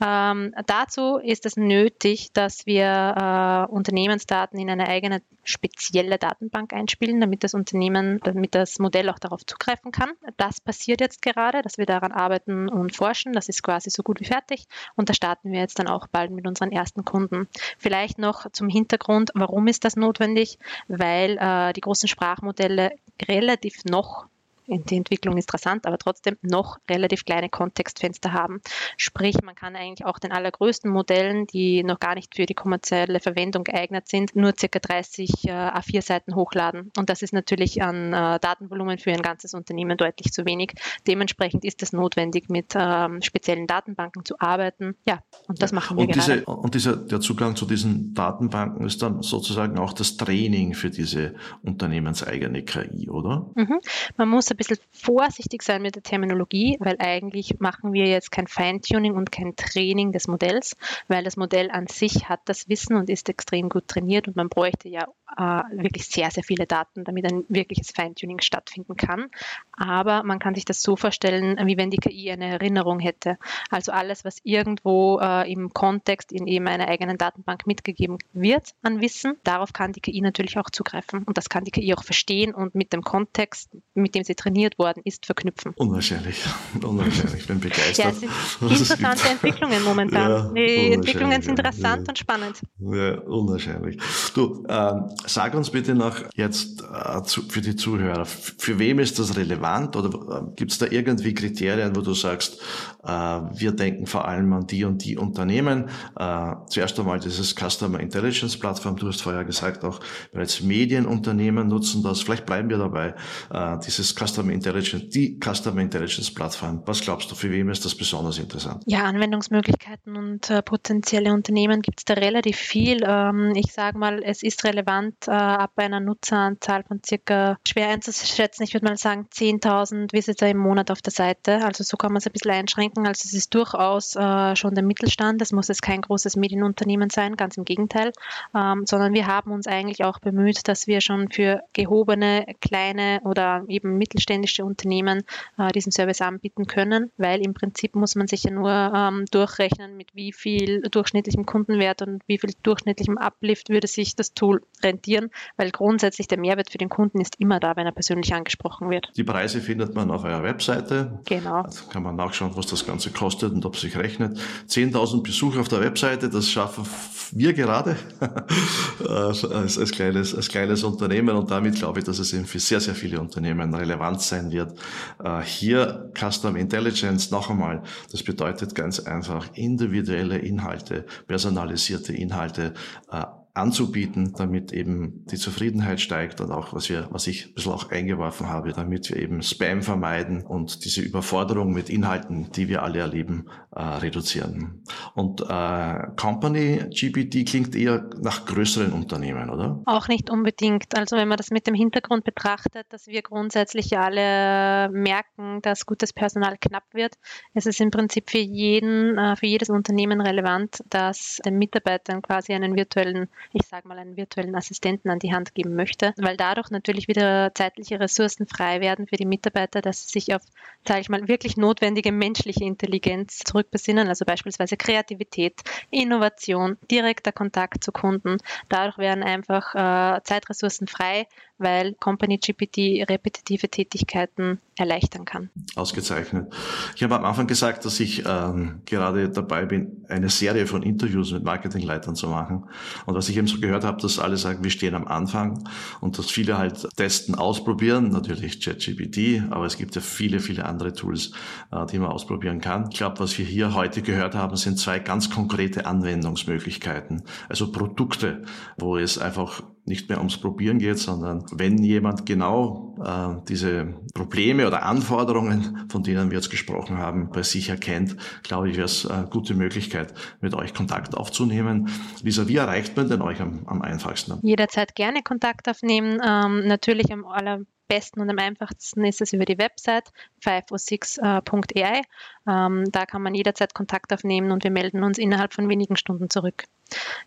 Ähm, 0.04 0.54
dazu 0.66 1.18
ist 1.18 1.46
es 1.46 1.56
nötig, 1.56 2.32
dass 2.32 2.66
wir 2.66 3.68
äh, 3.68 3.72
Unternehmensdaten 3.72 4.58
in 4.58 4.70
eine 4.70 4.88
eigene 4.88 5.22
spezielle 5.44 6.18
Datenbank 6.18 6.72
einspielen, 6.72 7.20
damit 7.20 7.44
das 7.44 7.54
Unternehmen, 7.54 8.20
damit 8.24 8.54
das 8.54 8.78
Modell 8.78 9.10
auch 9.10 9.18
darauf 9.18 9.44
zugreifen 9.44 9.92
kann. 9.92 10.12
Das 10.36 10.60
passiert 10.60 11.00
jetzt 11.00 11.22
gerade, 11.22 11.62
dass 11.62 11.78
wir 11.78 11.86
daran 11.86 12.12
arbeiten 12.12 12.63
und 12.68 12.94
forschen. 12.94 13.32
Das 13.32 13.48
ist 13.48 13.62
quasi 13.62 13.90
so 13.90 14.02
gut 14.02 14.20
wie 14.20 14.24
fertig. 14.24 14.66
Und 14.96 15.08
da 15.08 15.14
starten 15.14 15.52
wir 15.52 15.60
jetzt 15.60 15.78
dann 15.78 15.88
auch 15.88 16.06
bald 16.08 16.30
mit 16.30 16.46
unseren 16.46 16.72
ersten 16.72 17.04
Kunden. 17.04 17.48
Vielleicht 17.78 18.18
noch 18.18 18.50
zum 18.52 18.68
Hintergrund, 18.68 19.30
warum 19.34 19.66
ist 19.66 19.84
das 19.84 19.96
notwendig? 19.96 20.58
Weil 20.88 21.38
äh, 21.38 21.72
die 21.72 21.80
großen 21.80 22.08
Sprachmodelle 22.08 22.92
relativ 23.28 23.84
noch 23.84 24.26
die 24.66 24.96
Entwicklung 24.96 25.36
ist 25.36 25.52
rasant, 25.52 25.86
aber 25.86 25.98
trotzdem 25.98 26.36
noch 26.42 26.78
relativ 26.88 27.24
kleine 27.24 27.48
Kontextfenster 27.48 28.32
haben. 28.32 28.60
Sprich, 28.96 29.36
man 29.42 29.54
kann 29.54 29.76
eigentlich 29.76 30.06
auch 30.06 30.18
den 30.18 30.32
allergrößten 30.32 30.90
Modellen, 30.90 31.46
die 31.46 31.82
noch 31.82 32.00
gar 32.00 32.14
nicht 32.14 32.34
für 32.34 32.46
die 32.46 32.54
kommerzielle 32.54 33.20
Verwendung 33.20 33.64
geeignet 33.64 34.08
sind, 34.08 34.34
nur 34.36 34.54
circa 34.58 34.78
30 34.78 35.44
äh, 35.44 35.50
A4-Seiten 35.50 36.34
hochladen. 36.34 36.90
Und 36.96 37.10
das 37.10 37.22
ist 37.22 37.32
natürlich 37.32 37.82
an 37.82 38.12
äh, 38.12 38.38
Datenvolumen 38.40 38.98
für 38.98 39.12
ein 39.12 39.22
ganzes 39.22 39.54
Unternehmen 39.54 39.96
deutlich 39.96 40.32
zu 40.32 40.44
wenig. 40.46 40.74
Dementsprechend 41.06 41.64
ist 41.64 41.82
es 41.82 41.92
notwendig, 41.92 42.48
mit 42.48 42.74
ähm, 42.74 43.22
speziellen 43.22 43.66
Datenbanken 43.66 44.24
zu 44.24 44.38
arbeiten. 44.38 44.96
Ja, 45.06 45.20
und 45.46 45.62
das 45.62 45.72
machen 45.72 45.96
wir 45.96 46.04
und 46.04 46.12
gerade. 46.12 46.38
Diese, 46.38 46.44
und 46.46 46.74
dieser, 46.74 46.96
der 46.96 47.20
Zugang 47.20 47.56
zu 47.56 47.66
diesen 47.66 48.14
Datenbanken 48.14 48.86
ist 48.86 49.02
dann 49.02 49.22
sozusagen 49.22 49.78
auch 49.78 49.92
das 49.92 50.16
Training 50.16 50.74
für 50.74 50.90
diese 50.90 51.34
unternehmenseigene 51.62 52.62
KI, 52.62 53.10
oder? 53.10 53.50
Mhm. 53.54 53.80
Man 54.16 54.28
muss 54.28 54.53
ein 54.54 54.56
bisschen 54.56 54.78
vorsichtig 54.92 55.62
sein 55.62 55.82
mit 55.82 55.94
der 55.96 56.02
Terminologie, 56.02 56.76
weil 56.80 56.96
eigentlich 56.98 57.60
machen 57.60 57.92
wir 57.92 58.06
jetzt 58.06 58.30
kein 58.30 58.46
Feintuning 58.46 59.14
und 59.14 59.32
kein 59.32 59.56
Training 59.56 60.12
des 60.12 60.28
Modells, 60.28 60.76
weil 61.08 61.24
das 61.24 61.36
Modell 61.36 61.70
an 61.70 61.86
sich 61.86 62.28
hat 62.28 62.40
das 62.46 62.68
Wissen 62.68 62.96
und 62.96 63.10
ist 63.10 63.28
extrem 63.28 63.68
gut 63.68 63.88
trainiert 63.88 64.28
und 64.28 64.36
man 64.36 64.48
bräuchte 64.48 64.88
ja 64.88 65.06
äh, 65.36 65.62
wirklich 65.82 66.06
sehr, 66.06 66.30
sehr 66.30 66.44
viele 66.44 66.66
Daten, 66.66 67.04
damit 67.04 67.24
ein 67.26 67.44
wirkliches 67.48 67.90
Feintuning 67.90 68.40
stattfinden 68.40 68.96
kann. 68.96 69.30
Aber 69.72 70.22
man 70.22 70.38
kann 70.38 70.54
sich 70.54 70.64
das 70.64 70.82
so 70.82 70.96
vorstellen, 70.96 71.58
wie 71.66 71.76
wenn 71.76 71.90
die 71.90 71.98
KI 71.98 72.30
eine 72.30 72.46
Erinnerung 72.46 73.00
hätte. 73.00 73.38
Also 73.70 73.92
alles, 73.92 74.24
was 74.24 74.38
irgendwo 74.44 75.18
äh, 75.20 75.50
im 75.50 75.72
Kontext 75.72 76.32
in 76.32 76.46
eben 76.46 76.68
einer 76.68 76.88
eigenen 76.88 77.18
Datenbank 77.18 77.66
mitgegeben 77.66 78.18
wird 78.32 78.74
an 78.82 79.00
Wissen, 79.00 79.36
darauf 79.42 79.72
kann 79.72 79.92
die 79.92 80.00
KI 80.00 80.20
natürlich 80.20 80.58
auch 80.58 80.70
zugreifen. 80.70 81.24
Und 81.24 81.36
das 81.36 81.48
kann 81.48 81.64
die 81.64 81.70
KI 81.70 81.94
auch 81.94 82.04
verstehen 82.04 82.54
und 82.54 82.74
mit 82.74 82.92
dem 82.92 83.02
Kontext, 83.02 83.70
mit 83.94 84.14
dem 84.14 84.24
sie 84.24 84.34
trainiert 84.44 84.78
worden 84.78 85.02
ist, 85.04 85.24
verknüpfen. 85.26 85.72
Unwahrscheinlich. 85.76 86.44
Unwahrscheinlich. 86.82 87.40
Ich 87.40 87.46
bin 87.46 87.60
begeistert. 87.60 87.96
Ja, 87.96 88.10
es 88.10 88.20
sind 88.20 88.70
interessante 88.70 89.28
Entwicklungen 89.28 89.82
momentan. 89.82 90.30
Ja, 90.30 90.52
die 90.52 90.92
Entwicklungen 90.92 91.40
sind 91.40 91.64
rasant 91.64 92.06
ja. 92.06 92.10
und 92.10 92.18
spannend. 92.18 92.60
Ja, 92.78 93.20
unwahrscheinlich. 93.20 93.98
Du, 94.34 94.64
ähm, 94.68 95.10
sag 95.26 95.54
uns 95.54 95.70
bitte 95.70 95.94
noch 95.94 96.16
jetzt 96.34 96.82
äh, 96.82 97.22
zu, 97.22 97.42
für 97.42 97.62
die 97.62 97.74
Zuhörer, 97.74 98.26
für 98.26 98.78
wem 98.78 98.98
ist 98.98 99.18
das 99.18 99.36
relevant 99.36 99.96
oder 99.96 100.10
äh, 100.10 100.54
gibt 100.56 100.72
es 100.72 100.78
da 100.78 100.86
irgendwie 100.90 101.32
Kriterien, 101.32 101.96
wo 101.96 102.02
du 102.02 102.12
sagst, 102.12 102.60
äh, 103.02 103.08
wir 103.08 103.72
denken 103.72 104.06
vor 104.06 104.28
allem 104.28 104.52
an 104.52 104.66
die 104.66 104.84
und 104.84 105.04
die 105.04 105.16
Unternehmen. 105.16 105.88
Äh, 106.18 106.52
zuerst 106.68 106.98
einmal 107.00 107.18
dieses 107.18 107.54
Customer 107.54 107.98
Intelligence 107.98 108.58
Plattform, 108.58 108.96
du 108.96 109.08
hast 109.08 109.22
vorher 109.22 109.44
gesagt, 109.44 109.84
auch 109.84 110.00
bereits 110.32 110.60
Medienunternehmen 110.60 111.68
nutzen 111.68 112.02
das, 112.02 112.20
vielleicht 112.20 112.44
bleiben 112.44 112.68
wir 112.68 112.78
dabei, 112.78 113.14
äh, 113.50 113.78
dieses 113.86 114.14
Customer 114.14 114.33
Customer 114.34 114.52
Intelligence, 114.52 115.08
die 115.10 115.38
Customer 115.38 115.80
Intelligence 115.80 116.34
Plattform. 116.34 116.82
Was 116.86 117.00
glaubst 117.00 117.30
du, 117.30 117.36
für 117.36 117.50
wem 117.52 117.68
ist 117.68 117.84
das 117.84 117.94
besonders 117.94 118.38
interessant? 118.38 118.82
Ja, 118.84 119.04
Anwendungsmöglichkeiten 119.04 120.16
und 120.16 120.50
äh, 120.50 120.60
potenzielle 120.60 121.32
Unternehmen 121.32 121.82
gibt 121.82 122.00
es 122.00 122.04
da 122.04 122.14
relativ 122.14 122.56
viel. 122.56 123.04
Ähm, 123.06 123.52
ich 123.54 123.72
sage 123.72 123.96
mal, 123.96 124.22
es 124.24 124.42
ist 124.42 124.64
relevant 124.64 125.14
äh, 125.28 125.30
ab 125.30 125.72
einer 125.76 126.00
Nutzeranzahl 126.00 126.82
von 126.82 127.00
circa, 127.06 127.58
schwer 127.66 127.90
einzuschätzen, 127.90 128.64
ich 128.64 128.74
würde 128.74 128.86
mal 128.86 128.96
sagen 128.96 129.28
10.000 129.32 130.12
Visitor 130.12 130.48
im 130.48 130.58
Monat 130.58 130.90
auf 130.90 131.00
der 131.00 131.12
Seite. 131.12 131.64
Also 131.64 131.84
so 131.84 131.96
kann 131.96 132.10
man 132.10 132.18
es 132.18 132.26
ein 132.26 132.32
bisschen 132.32 132.50
einschränken. 132.50 133.06
Also 133.06 133.22
es 133.26 133.34
ist 133.34 133.54
durchaus 133.54 134.16
äh, 134.16 134.56
schon 134.56 134.74
der 134.74 134.82
Mittelstand. 134.82 135.40
Es 135.42 135.52
muss 135.52 135.68
jetzt 135.68 135.82
kein 135.82 136.00
großes 136.00 136.34
Medienunternehmen 136.34 137.10
sein, 137.10 137.36
ganz 137.36 137.56
im 137.56 137.64
Gegenteil, 137.64 138.10
ähm, 138.52 138.84
sondern 138.84 139.14
wir 139.14 139.28
haben 139.28 139.52
uns 139.52 139.68
eigentlich 139.68 140.02
auch 140.02 140.18
bemüht, 140.18 140.66
dass 140.66 140.88
wir 140.88 141.00
schon 141.00 141.30
für 141.30 141.60
gehobene, 141.72 142.46
kleine 142.60 143.20
oder 143.22 143.62
eben 143.68 143.96
mittelständische 143.96 144.23
Unternehmen 144.64 145.22
äh, 145.58 145.72
diesen 145.72 145.92
Service 145.92 146.20
anbieten 146.20 146.66
können, 146.66 147.10
weil 147.16 147.44
im 147.44 147.54
Prinzip 147.54 147.94
muss 147.94 148.14
man 148.14 148.26
sich 148.26 148.44
ja 148.44 148.50
nur 148.50 148.70
ähm, 148.70 149.24
durchrechnen, 149.30 149.96
mit 149.96 150.14
wie 150.14 150.32
viel 150.32 150.82
durchschnittlichem 150.82 151.46
Kundenwert 151.46 152.02
und 152.02 152.22
wie 152.26 152.38
viel 152.38 152.50
durchschnittlichem 152.62 153.18
Uplift 153.18 153.68
würde 153.68 153.86
sich 153.86 154.16
das 154.16 154.34
Tool 154.34 154.62
rentieren, 154.82 155.30
weil 155.56 155.70
grundsätzlich 155.70 156.28
der 156.28 156.38
Mehrwert 156.38 156.70
für 156.70 156.78
den 156.78 156.88
Kunden 156.88 157.20
ist 157.20 157.36
immer 157.38 157.60
da, 157.60 157.76
wenn 157.76 157.86
er 157.86 157.92
persönlich 157.92 158.34
angesprochen 158.34 158.90
wird. 158.90 159.10
Die 159.16 159.24
Preise 159.24 159.60
findet 159.60 159.94
man 159.94 160.10
auf 160.10 160.24
eurer 160.24 160.42
Webseite. 160.42 161.20
Genau. 161.24 161.62
Da 161.62 161.70
kann 161.90 162.02
man 162.02 162.16
nachschauen, 162.16 162.56
was 162.56 162.66
das 162.66 162.86
Ganze 162.86 163.10
kostet 163.10 163.52
und 163.52 163.64
ob 163.64 163.74
es 163.74 163.82
sich 163.82 163.96
rechnet. 163.96 164.38
10.000 164.68 165.22
Besucher 165.22 165.60
auf 165.60 165.68
der 165.68 165.80
Webseite, 165.80 166.28
das 166.28 166.48
schaffen 166.48 166.84
wir 167.32 167.52
gerade 167.52 167.96
als, 169.08 169.44
als, 169.44 169.90
kleines, 169.90 170.34
als 170.34 170.48
kleines 170.48 170.84
Unternehmen 170.84 171.36
und 171.36 171.50
damit 171.50 171.76
glaube 171.76 171.98
ich, 171.98 172.04
dass 172.04 172.18
es 172.18 172.32
eben 172.32 172.46
für 172.46 172.60
sehr, 172.60 172.80
sehr 172.80 172.94
viele 172.94 173.20
Unternehmen 173.20 173.74
relevant 173.74 174.13
sein 174.20 174.52
wird. 174.52 174.78
Äh, 175.22 175.40
hier 175.42 176.10
Custom 176.18 176.56
Intelligence 176.56 177.30
noch 177.30 177.50
einmal, 177.50 177.82
das 178.10 178.22
bedeutet 178.22 178.74
ganz 178.74 179.00
einfach 179.00 179.48
individuelle 179.54 180.38
Inhalte, 180.38 181.04
personalisierte 181.26 182.12
Inhalte, 182.12 182.74
äh, 183.10 183.24
anzubieten, 183.54 184.32
damit 184.36 184.72
eben 184.72 185.24
die 185.26 185.36
Zufriedenheit 185.36 186.00
steigt 186.00 186.40
und 186.40 186.50
auch, 186.50 186.72
was 186.72 186.88
wir, 186.88 187.06
was 187.10 187.28
ich 187.28 187.46
ein 187.46 187.54
bisschen 187.54 187.72
auch 187.72 187.88
eingeworfen 187.88 188.48
habe, 188.48 188.72
damit 188.72 189.08
wir 189.10 189.16
eben 189.16 189.42
Spam 189.42 189.82
vermeiden 189.82 190.42
und 190.42 190.84
diese 190.84 191.02
Überforderung 191.02 191.72
mit 191.72 191.88
Inhalten, 191.88 192.50
die 192.50 192.66
wir 192.68 192.82
alle 192.82 192.98
erleben, 192.98 193.46
äh, 193.70 193.80
reduzieren. 193.80 194.82
Und 195.14 195.40
äh, 195.40 196.06
Company 196.16 196.82
GPT 196.90 197.46
klingt 197.48 197.76
eher 197.76 198.10
nach 198.20 198.44
größeren 198.44 198.92
Unternehmen, 198.92 199.48
oder? 199.48 199.80
Auch 199.86 200.08
nicht 200.08 200.30
unbedingt. 200.30 200.96
Also 200.96 201.16
wenn 201.16 201.28
man 201.28 201.36
das 201.36 201.52
mit 201.52 201.68
dem 201.68 201.74
Hintergrund 201.74 202.24
betrachtet, 202.24 202.86
dass 202.90 203.06
wir 203.06 203.22
grundsätzlich 203.22 203.96
alle 203.96 204.90
merken, 204.90 205.62
dass 205.62 205.86
gutes 205.86 206.12
Personal 206.12 206.56
knapp 206.60 206.92
wird, 206.92 207.14
es 207.54 207.66
ist 207.66 207.80
im 207.80 207.92
Prinzip 207.92 208.30
für 208.30 208.38
jeden, 208.38 209.16
äh, 209.16 209.36
für 209.36 209.46
jedes 209.46 209.70
Unternehmen 209.70 210.20
relevant, 210.20 210.82
dass 210.90 211.40
den 211.44 211.56
Mitarbeitern 211.56 212.20
quasi 212.20 212.52
einen 212.52 212.74
virtuellen 212.74 213.28
ich 213.52 213.66
sage 213.66 213.88
mal, 213.88 213.98
einen 213.98 214.16
virtuellen 214.16 214.54
Assistenten 214.54 215.10
an 215.10 215.18
die 215.18 215.32
Hand 215.32 215.54
geben 215.54 215.74
möchte, 215.74 216.14
weil 216.16 216.36
dadurch 216.36 216.70
natürlich 216.70 217.08
wieder 217.08 217.52
zeitliche 217.54 218.00
Ressourcen 218.00 218.46
frei 218.46 218.80
werden 218.80 219.06
für 219.06 219.16
die 219.16 219.26
Mitarbeiter, 219.26 219.80
dass 219.80 220.06
sie 220.06 220.20
sich 220.20 220.34
auf, 220.34 220.42
sage 220.86 221.00
ich 221.00 221.08
mal, 221.08 221.28
wirklich 221.28 221.56
notwendige 221.56 222.12
menschliche 222.12 222.64
Intelligenz 222.64 223.38
zurückbesinnen, 223.38 224.08
also 224.08 224.24
beispielsweise 224.24 224.76
Kreativität, 224.76 225.60
Innovation, 225.90 226.76
direkter 226.90 227.32
Kontakt 227.32 227.84
zu 227.84 227.92
Kunden. 227.92 228.38
Dadurch 228.68 228.98
werden 228.98 229.22
einfach 229.22 229.74
äh, 229.74 230.20
Zeitressourcen 230.24 230.86
frei, 230.86 231.26
weil 231.58 231.94
Company 231.94 232.38
GPT 232.38 233.08
repetitive 233.08 233.68
Tätigkeiten 233.68 234.58
erleichtern 234.76 235.24
kann. 235.24 235.50
Ausgezeichnet. 235.76 236.52
Ich 236.96 237.02
habe 237.02 237.14
am 237.14 237.24
Anfang 237.24 237.46
gesagt, 237.46 237.84
dass 237.84 238.00
ich 238.00 238.24
ähm, 238.26 238.82
gerade 238.86 239.28
dabei 239.28 239.64
bin, 239.64 240.04
eine 240.08 240.28
Serie 240.28 240.66
von 240.66 240.82
Interviews 240.82 241.32
mit 241.32 241.44
Marketingleitern 241.44 242.16
zu 242.16 242.28
machen. 242.28 242.64
Und 243.06 243.14
was 243.14 243.28
ich 243.28 243.36
eben 243.36 243.46
so 243.46 243.60
gehört 243.60 243.84
habe, 243.84 244.02
dass 244.02 244.18
alle 244.18 244.36
sagen, 244.36 244.64
wir 244.64 244.70
stehen 244.70 244.94
am 244.94 245.06
Anfang 245.06 245.68
und 246.00 246.18
dass 246.18 246.30
viele 246.30 246.58
halt 246.58 246.88
testen, 246.96 247.36
ausprobieren, 247.36 248.08
natürlich 248.08 248.60
ChatGPT, 248.60 249.42
aber 249.50 249.66
es 249.66 249.76
gibt 249.76 249.94
ja 249.94 250.00
viele, 250.00 250.40
viele 250.40 250.64
andere 250.64 250.92
Tools, 250.92 251.32
äh, 251.70 251.86
die 251.86 251.98
man 251.98 252.10
ausprobieren 252.10 252.60
kann. 252.60 252.88
Ich 252.90 252.98
glaube, 252.98 253.20
was 253.20 253.38
wir 253.38 253.44
hier 253.44 253.74
heute 253.74 254.02
gehört 254.02 254.34
haben, 254.34 254.56
sind 254.56 254.78
zwei 254.78 254.98
ganz 254.98 255.30
konkrete 255.30 255.86
Anwendungsmöglichkeiten, 255.86 257.22
also 257.48 257.70
Produkte, 257.70 258.42
wo 258.76 258.96
es 258.96 259.18
einfach 259.18 259.62
nicht 259.86 260.08
mehr 260.08 260.18
ums 260.18 260.38
Probieren 260.38 260.78
geht, 260.78 260.98
sondern 260.98 261.44
wenn 261.52 261.78
jemand 261.78 262.24
genau 262.24 262.96
äh, 263.04 263.42
diese 263.48 263.94
Probleme 264.14 264.66
oder 264.66 264.84
Anforderungen, 264.84 265.86
von 265.90 266.02
denen 266.02 266.30
wir 266.30 266.38
jetzt 266.38 266.50
gesprochen 266.50 266.98
haben, 266.98 267.30
bei 267.30 267.42
sich 267.42 267.68
erkennt, 267.68 268.16
glaube 268.42 268.70
ich, 268.70 268.76
wäre 268.76 268.86
es 268.86 269.06
eine 269.06 269.26
gute 269.26 269.54
Möglichkeit, 269.54 270.14
mit 270.40 270.54
euch 270.54 270.72
Kontakt 270.72 271.16
aufzunehmen. 271.16 271.90
Lisa, 272.22 272.48
wie 272.48 272.56
erreicht 272.56 272.96
man 272.96 273.08
denn 273.08 273.20
euch 273.20 273.40
am, 273.40 273.66
am 273.66 273.82
einfachsten? 273.82 274.38
Jederzeit 274.42 274.94
gerne 274.94 275.22
Kontakt 275.22 275.68
aufnehmen. 275.68 276.20
Ähm, 276.24 276.66
natürlich 276.66 277.12
am 277.12 277.26
aller 277.26 277.60
besten 277.88 278.20
und 278.20 278.30
am 278.30 278.38
einfachsten 278.38 279.04
ist 279.04 279.20
es 279.20 279.32
über 279.32 279.44
die 279.44 279.58
Website 279.58 280.10
506.ai. 280.42 282.02
Ähm, 282.48 282.84
da 282.90 283.06
kann 283.06 283.22
man 283.22 283.34
jederzeit 283.34 283.74
Kontakt 283.74 284.12
aufnehmen 284.12 284.50
und 284.50 284.64
wir 284.64 284.70
melden 284.70 285.02
uns 285.04 285.18
innerhalb 285.18 285.52
von 285.52 285.68
wenigen 285.68 285.96
Stunden 285.96 286.30
zurück. 286.30 286.64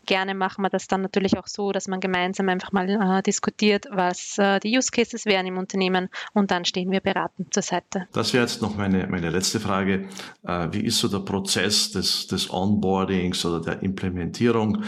Gerne 0.05 0.35
machen 0.35 0.61
wir 0.61 0.69
das 0.69 0.87
dann 0.87 1.01
natürlich 1.01 1.37
auch 1.37 1.47
so, 1.47 1.71
dass 1.71 1.87
man 1.87 1.99
gemeinsam 1.99 2.49
einfach 2.49 2.71
mal 2.71 2.89
äh, 2.89 3.21
diskutiert, 3.23 3.85
was 3.91 4.37
äh, 4.37 4.59
die 4.59 4.77
Use 4.77 4.91
Cases 4.91 5.25
wären 5.25 5.45
im 5.45 5.57
Unternehmen 5.57 6.09
und 6.33 6.51
dann 6.51 6.65
stehen 6.65 6.91
wir 6.91 7.01
beratend 7.01 7.53
zur 7.53 7.63
Seite. 7.63 8.07
Das 8.13 8.33
wäre 8.33 8.43
jetzt 8.43 8.61
noch 8.61 8.75
meine, 8.77 9.07
meine 9.07 9.29
letzte 9.29 9.59
Frage. 9.59 10.07
Äh, 10.43 10.67
wie 10.71 10.85
ist 10.85 10.99
so 10.99 11.07
der 11.07 11.19
Prozess 11.19 11.91
des, 11.91 12.27
des 12.27 12.49
Onboardings 12.51 13.45
oder 13.45 13.61
der 13.61 13.83
Implementierung? 13.83 14.83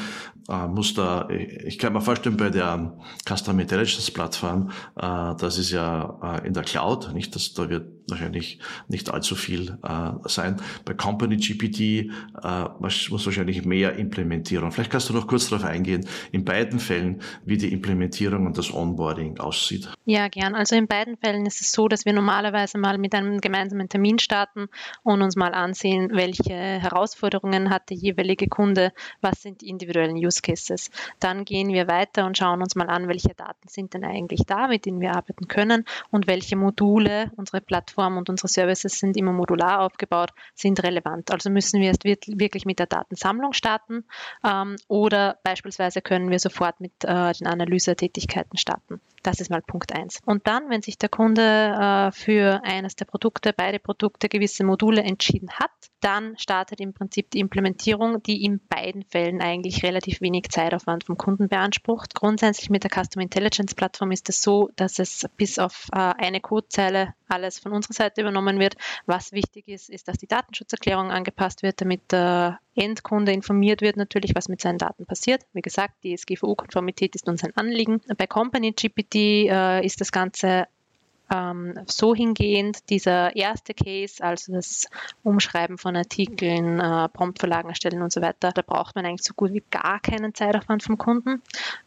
Äh, 0.49 0.67
muss 0.67 0.93
da, 0.93 1.27
ich 1.29 1.77
kann 1.77 1.93
mir 1.93 2.01
vorstellen, 2.01 2.37
bei 2.37 2.49
der 2.49 2.97
Custom 3.27 3.59
Intelligence 3.59 4.09
Plattform, 4.11 4.71
äh, 4.95 5.35
das 5.37 5.57
ist 5.57 5.71
ja 5.71 6.17
äh, 6.23 6.47
in 6.47 6.53
der 6.53 6.63
Cloud, 6.63 7.13
nicht? 7.13 7.35
Das, 7.35 7.53
da 7.53 7.69
wird 7.69 7.98
wahrscheinlich 8.09 8.59
nicht 8.87 9.11
allzu 9.11 9.35
viel 9.35 9.77
äh, 9.83 10.11
sein. 10.25 10.57
Bei 10.85 10.93
Company 10.93 11.37
GPT 11.37 11.79
äh, 11.79 12.69
muss 12.79 13.25
wahrscheinlich 13.25 13.65
mehr 13.65 13.95
Implementierung. 13.95 14.71
Vielleicht 14.71 14.91
kannst 14.91 15.09
du 15.09 15.13
noch 15.13 15.27
kurz 15.27 15.49
darauf 15.49 15.65
eingehen, 15.65 16.05
in 16.31 16.45
beiden 16.45 16.79
Fällen, 16.79 17.21
wie 17.45 17.57
die 17.57 17.71
Implementierung 17.71 18.45
und 18.45 18.57
das 18.57 18.73
Onboarding 18.73 19.39
aussieht. 19.39 19.89
Ja, 20.05 20.27
gern. 20.27 20.55
Also 20.55 20.75
in 20.75 20.87
beiden 20.87 21.17
Fällen 21.17 21.45
ist 21.45 21.61
es 21.61 21.71
so, 21.71 21.87
dass 21.87 22.05
wir 22.05 22.13
normalerweise 22.13 22.77
mal 22.77 22.97
mit 22.97 23.13
einem 23.13 23.39
gemeinsamen 23.41 23.89
Termin 23.89 24.19
starten 24.19 24.67
und 25.03 25.21
uns 25.21 25.35
mal 25.35 25.53
ansehen, 25.53 26.09
welche 26.13 26.53
Herausforderungen 26.53 27.69
hat 27.69 27.89
der 27.89 27.97
jeweilige 27.97 28.47
Kunde, 28.47 28.91
was 29.21 29.41
sind 29.41 29.61
die 29.61 29.69
individuellen 29.69 30.15
Use 30.15 30.41
Cases. 30.41 30.89
Dann 31.19 31.45
gehen 31.45 31.73
wir 31.73 31.87
weiter 31.87 32.25
und 32.25 32.37
schauen 32.37 32.61
uns 32.61 32.75
mal 32.75 32.89
an, 32.89 33.07
welche 33.07 33.33
Daten 33.35 33.67
sind 33.67 33.93
denn 33.93 34.03
eigentlich 34.03 34.41
da, 34.45 34.67
mit 34.67 34.85
denen 34.85 35.01
wir 35.01 35.15
arbeiten 35.15 35.47
können 35.47 35.85
und 36.11 36.27
welche 36.27 36.55
Module 36.55 37.31
unsere 37.35 37.61
Plattform 37.61 37.98
Plattform 37.99 38.17
und 38.17 38.29
unsere 38.29 38.47
Services 38.47 38.99
sind 38.99 39.17
immer 39.17 39.33
modular 39.33 39.81
aufgebaut, 39.81 40.31
sind 40.55 40.81
relevant. 40.83 41.31
Also 41.31 41.49
müssen 41.49 41.81
wir 41.81 41.87
erst 41.87 42.05
wirklich 42.05 42.65
mit 42.65 42.79
der 42.79 42.85
Datensammlung 42.85 43.53
starten 43.53 44.05
ähm, 44.45 44.77
oder 44.87 45.37
beispielsweise 45.43 46.01
können 46.01 46.29
wir 46.29 46.39
sofort 46.39 46.79
mit 46.79 46.93
äh, 47.03 47.33
den 47.33 47.47
Analysetätigkeiten 47.47 48.57
starten. 48.57 49.01
Das 49.23 49.41
ist 49.41 49.49
mal 49.49 49.61
Punkt 49.61 49.93
1. 49.93 50.21
Und 50.25 50.47
dann, 50.47 50.69
wenn 50.69 50.81
sich 50.81 50.97
der 50.97 51.09
Kunde 51.09 51.41
äh, 51.41 52.11
für 52.13 52.61
eines 52.63 52.95
der 52.95 53.03
Produkte, 53.03 53.51
beide 53.51 53.79
Produkte, 53.79 54.29
gewisse 54.29 54.63
Module 54.63 55.03
entschieden 55.03 55.49
hat, 55.51 55.71
dann 55.99 56.37
startet 56.37 56.79
im 56.79 56.93
Prinzip 56.93 57.29
die 57.31 57.39
Implementierung, 57.39 58.23
die 58.23 58.45
in 58.45 58.61
beiden 58.69 59.03
Fällen 59.03 59.41
eigentlich 59.41 59.83
relativ 59.83 60.21
wenig 60.21 60.49
Zeitaufwand 60.49 61.03
vom 61.03 61.17
Kunden 61.17 61.49
beansprucht. 61.49 62.15
Grundsätzlich 62.15 62.69
mit 62.69 62.85
der 62.85 62.91
Custom 62.91 63.21
Intelligence 63.21 63.75
Plattform 63.75 64.11
ist 64.11 64.29
es 64.29 64.41
so, 64.41 64.69
dass 64.77 64.99
es 64.99 65.27
bis 65.35 65.59
auf 65.59 65.87
äh, 65.91 65.97
eine 65.97 66.39
Codezeile 66.39 67.13
alles 67.29 67.59
von 67.59 67.71
unserer 67.71 67.93
Seite 67.93 68.21
übernommen 68.21 68.59
wird. 68.59 68.75
Was 69.05 69.31
wichtig 69.31 69.67
ist, 69.67 69.89
ist, 69.89 70.07
dass 70.07 70.17
die 70.17 70.27
Datenschutzerklärung 70.27 71.11
angepasst 71.11 71.63
wird, 71.63 71.81
damit 71.81 72.11
der 72.11 72.59
Endkunde 72.75 73.31
informiert 73.31 73.81
wird 73.81 73.97
natürlich, 73.97 74.35
was 74.35 74.49
mit 74.49 74.61
seinen 74.61 74.77
Daten 74.77 75.05
passiert. 75.05 75.43
Wie 75.53 75.61
gesagt, 75.61 75.95
die 76.03 76.15
SGVO-Konformität 76.15 77.15
ist 77.15 77.27
uns 77.27 77.43
ein 77.43 77.55
Anliegen. 77.55 78.01
Bei 78.17 78.27
Company 78.27 78.71
GPT 78.71 79.15
äh, 79.15 79.85
ist 79.85 80.01
das 80.01 80.11
Ganze 80.11 80.67
ähm, 81.31 81.75
so 81.87 82.15
hingehend, 82.15 82.89
dieser 82.89 83.35
erste 83.35 83.73
Case, 83.73 84.23
also 84.23 84.53
das 84.53 84.87
Umschreiben 85.23 85.77
von 85.77 85.95
Artikeln, 85.95 86.79
äh, 86.79 87.09
Promptverlagen 87.09 87.69
erstellen 87.69 88.01
und 88.01 88.11
so 88.11 88.21
weiter, 88.21 88.51
da 88.51 88.61
braucht 88.61 88.95
man 88.95 89.05
eigentlich 89.05 89.23
so 89.23 89.33
gut 89.33 89.53
wie 89.53 89.63
gar 89.69 89.99
keinen 89.99 90.33
Zeitaufwand 90.33 90.83
vom 90.83 90.97
Kunden. 90.97 91.41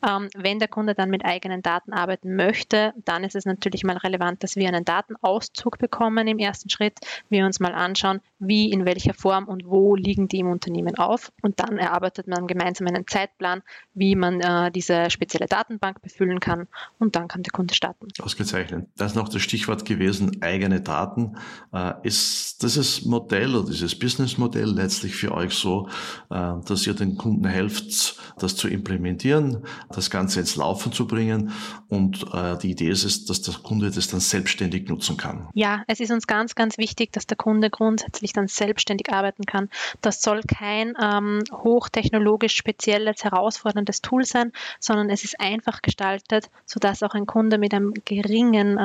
Ähm, 0.07 0.29
wenn 0.37 0.59
der 0.59 0.69
Kunde 0.69 0.95
dann 0.95 1.11
mit 1.11 1.25
eigenen 1.25 1.63
Daten 1.63 1.93
arbeiten 1.93 2.37
möchte, 2.37 2.93
dann 3.05 3.25
ist 3.25 3.35
es 3.35 3.45
natürlich 3.45 3.85
mal 3.85 3.97
relevant, 3.97 4.43
dass 4.43 4.57
wir 4.57 4.69
einen 4.69 4.85
Datenauszug 4.85 5.79
bekommen 5.79 6.29
im 6.29 6.39
ersten 6.39 6.71
Schritt, 6.71 6.99
wir 7.29 7.45
uns 7.45 7.61
mal 7.61 7.75
anschauen, 7.75 8.21
wie, 8.39 8.71
in 8.71 8.85
welcher 8.85 9.15
Form 9.15 9.45
und 9.49 9.67
wo 9.67 9.97
liegen 9.97 10.29
die 10.29 10.41
im 10.41 10.51
Unternehmen 10.51 10.97
auf 10.99 11.33
und 11.43 11.61
dann 11.61 11.79
erarbeitet 11.79 12.27
man 12.27 12.47
gemeinsam 12.47 12.87
einen 12.87 13.07
Zeitplan, 13.07 13.63
wie 13.95 14.15
man 14.15 14.41
äh, 14.41 14.71
diese 14.71 15.11
spezielle 15.11 15.47
Datenbank 15.47 16.03
befüllen 16.03 16.41
kann 16.41 16.69
und 16.99 17.17
dann 17.17 17.29
kann 17.29 17.43
der 17.43 17.53
Kunde 17.53 17.75
starten. 17.75 18.09
Ausgezeichnet. 18.21 18.87
Das 18.97 19.15
noch 19.15 19.32
das 19.33 19.43
Stichwort 19.43 19.85
gewesen, 19.85 20.43
eigene 20.43 20.81
Daten. 20.81 21.37
Äh, 21.73 21.95
ist 22.03 22.63
dieses 22.63 23.05
Modell 23.05 23.55
oder 23.55 23.71
dieses 23.71 23.99
Businessmodell 23.99 24.71
letztlich 24.71 25.15
für 25.15 25.33
euch 25.33 25.55
so, 25.55 25.89
äh, 26.31 26.53
dass 26.67 26.87
ihr 26.87 26.95
den 26.95 27.17
Kunden 27.17 27.47
helft, 27.47 28.17
das 28.39 28.57
zu 28.57 28.69
implementieren, 28.69 29.65
das 29.91 30.11
Ganze 30.11 30.41
ins 30.41 30.57
Laufen 30.57 30.93
zu 30.93 31.07
bringen 31.07 31.53
und 31.89 32.27
äh, 32.33 32.57
die 32.59 32.71
Idee 32.71 32.89
ist 32.89 33.05
es, 33.05 33.25
dass 33.25 33.43
der 33.43 33.55
Kunde 33.55 33.91
das 33.91 34.09
dann 34.09 34.21
selbstständig 34.21 34.89
nutzen 34.89 35.17
kann? 35.17 35.49
Ja, 35.55 35.83
es 35.87 36.01
ist 36.01 36.11
uns 36.11 36.27
ganz, 36.27 36.55
ganz 36.55 36.79
wichtig, 36.79 37.13
dass 37.13 37.27
der 37.27 37.37
Kunde 37.37 37.71
grundsätzlich 37.71 38.33
dann 38.33 38.49
selbstständig 38.49 39.13
arbeiten 39.13 39.45
kann. 39.45 39.69
Das 40.01 40.23
soll 40.23 40.43
kein 40.43 40.95
ähm, 41.01 41.43
hochtechnologisch 41.53 42.57
spezielles, 42.57 43.25
herausforderndes 43.25 44.01
Tool 44.01 44.25
sein, 44.25 44.53
sondern 44.81 45.11
es 45.11 45.25
ist 45.25 45.41
einfach 45.41 45.83
gestaltet, 45.83 46.51
sodass 46.65 47.03
auch 47.03 47.15
ein 47.15 47.27
Kunde 47.27 47.59
mit 47.59 47.75
einem 47.75 47.93
geringen 48.05 48.79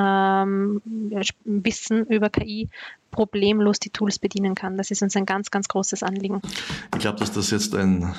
ähm, 0.44 0.82
Wissen 1.46 2.06
über 2.06 2.30
KI 2.30 2.70
problemlos 3.12 3.80
die 3.80 3.90
Tools 3.90 4.20
bedienen 4.20 4.54
kann. 4.54 4.78
Das 4.78 4.92
ist 4.92 5.02
uns 5.02 5.16
ein 5.16 5.26
ganz, 5.26 5.50
ganz 5.50 5.68
großes 5.68 6.04
Anliegen. 6.04 6.42
Ich 6.94 7.00
glaube, 7.00 7.20
dass 7.20 7.32
das 7.32 7.52
jetzt 7.52 7.74
ein 7.74 8.14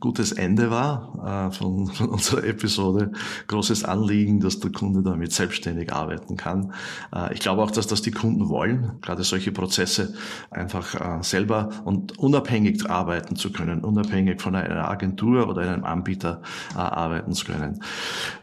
gutes 0.00 0.32
Ende 0.32 0.70
war 0.70 1.48
äh, 1.50 1.54
von, 1.54 1.86
von, 1.88 2.08
unserer 2.10 2.44
Episode. 2.44 3.12
Großes 3.48 3.84
Anliegen, 3.84 4.40
dass 4.40 4.60
der 4.60 4.70
Kunde 4.70 5.02
damit 5.02 5.32
selbstständig 5.32 5.92
arbeiten 5.92 6.36
kann. 6.36 6.72
Äh, 7.14 7.34
ich 7.34 7.40
glaube 7.40 7.62
auch, 7.62 7.70
dass 7.70 7.86
das 7.86 8.02
die 8.02 8.10
Kunden 8.10 8.48
wollen, 8.48 8.98
gerade 9.00 9.24
solche 9.24 9.50
Prozesse 9.50 10.14
einfach 10.50 10.94
äh, 10.94 11.22
selber 11.22 11.70
und 11.84 12.18
unabhängig 12.18 12.88
arbeiten 12.88 13.36
zu 13.36 13.50
können, 13.50 13.82
unabhängig 13.82 14.40
von 14.40 14.54
einer 14.54 14.88
Agentur 14.88 15.48
oder 15.48 15.62
einem 15.62 15.84
Anbieter 15.84 16.42
äh, 16.74 16.78
arbeiten 16.78 17.32
zu 17.32 17.46
können. 17.46 17.80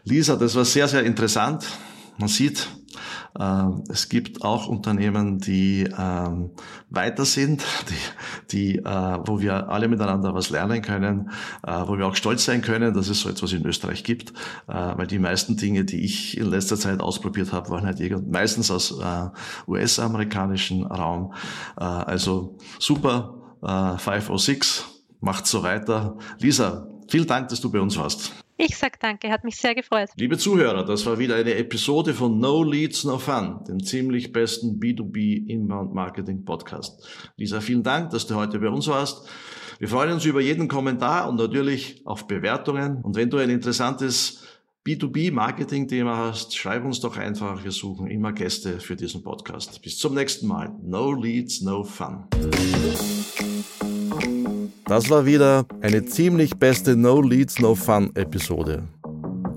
Lisa, 0.04 0.36
das 0.36 0.56
war 0.56 0.64
sehr, 0.64 0.88
sehr 0.88 1.04
interessant. 1.04 1.66
Man 2.18 2.28
sieht, 2.28 2.68
es 3.88 4.08
gibt 4.08 4.42
auch 4.42 4.66
Unternehmen, 4.66 5.38
die 5.38 5.88
ähm, 5.98 6.50
weiter 6.90 7.24
sind, 7.24 7.62
die, 8.50 8.74
die, 8.74 8.78
äh, 8.78 9.18
wo 9.24 9.40
wir 9.40 9.68
alle 9.68 9.88
miteinander 9.88 10.34
was 10.34 10.50
lernen 10.50 10.82
können, 10.82 11.30
äh, 11.66 11.72
wo 11.86 11.98
wir 11.98 12.06
auch 12.06 12.16
stolz 12.16 12.44
sein 12.44 12.62
können, 12.62 12.94
dass 12.94 13.08
es 13.08 13.20
so 13.20 13.28
etwas 13.28 13.52
in 13.52 13.64
Österreich 13.64 14.04
gibt, 14.04 14.32
weil 14.66 15.06
die 15.06 15.18
meisten 15.18 15.56
Dinge, 15.56 15.84
die 15.84 16.04
ich 16.04 16.36
in 16.36 16.46
letzter 16.46 16.76
Zeit 16.76 17.00
ausprobiert 17.00 17.52
habe, 17.52 17.70
waren 17.70 17.84
halt 17.84 18.00
meistens 18.30 18.70
aus 18.70 18.98
US-amerikanischen 19.66 20.84
Raum. 20.84 21.34
Also 21.76 22.56
super, 22.78 23.34
506, 23.60 24.84
macht 25.20 25.46
so 25.46 25.62
weiter. 25.62 26.16
Lisa, 26.38 26.86
vielen 27.08 27.26
Dank, 27.26 27.48
dass 27.48 27.60
du 27.60 27.70
bei 27.70 27.80
uns 27.80 27.96
warst. 27.96 28.32
Ich 28.64 28.76
sag 28.76 29.00
danke, 29.00 29.28
hat 29.28 29.42
mich 29.42 29.56
sehr 29.56 29.74
gefreut. 29.74 30.10
Liebe 30.14 30.38
Zuhörer, 30.38 30.84
das 30.84 31.04
war 31.04 31.18
wieder 31.18 31.34
eine 31.34 31.56
Episode 31.56 32.14
von 32.14 32.38
No 32.38 32.62
Leads, 32.62 33.02
No 33.02 33.18
Fun, 33.18 33.58
dem 33.66 33.82
ziemlich 33.82 34.32
besten 34.32 34.78
B2B 34.78 35.48
Inbound 35.48 35.92
Marketing 35.92 36.44
Podcast. 36.44 37.04
Lisa, 37.36 37.60
vielen 37.60 37.82
Dank, 37.82 38.10
dass 38.10 38.28
du 38.28 38.36
heute 38.36 38.60
bei 38.60 38.68
uns 38.68 38.86
warst. 38.86 39.28
Wir 39.80 39.88
freuen 39.88 40.12
uns 40.12 40.24
über 40.26 40.40
jeden 40.40 40.68
Kommentar 40.68 41.28
und 41.28 41.40
natürlich 41.40 42.02
auf 42.06 42.28
Bewertungen. 42.28 43.02
Und 43.02 43.16
wenn 43.16 43.30
du 43.30 43.38
ein 43.38 43.50
interessantes 43.50 44.44
B2B-Marketing-Thema 44.86 46.16
hast, 46.16 46.56
schreib 46.56 46.84
uns 46.84 47.00
doch 47.00 47.16
einfach. 47.16 47.64
Wir 47.64 47.72
suchen 47.72 48.06
immer 48.06 48.32
Gäste 48.32 48.78
für 48.78 48.94
diesen 48.94 49.24
Podcast. 49.24 49.82
Bis 49.82 49.98
zum 49.98 50.14
nächsten 50.14 50.46
Mal. 50.46 50.72
No 50.84 51.10
Leads, 51.10 51.62
No 51.62 51.82
Fun. 51.82 52.28
Das 54.92 55.08
war 55.08 55.24
wieder 55.24 55.64
eine 55.80 56.04
ziemlich 56.04 56.58
beste 56.58 56.96
No 56.96 57.22
Leads, 57.22 57.58
No 57.60 57.74
Fun 57.74 58.14
Episode. 58.14 58.82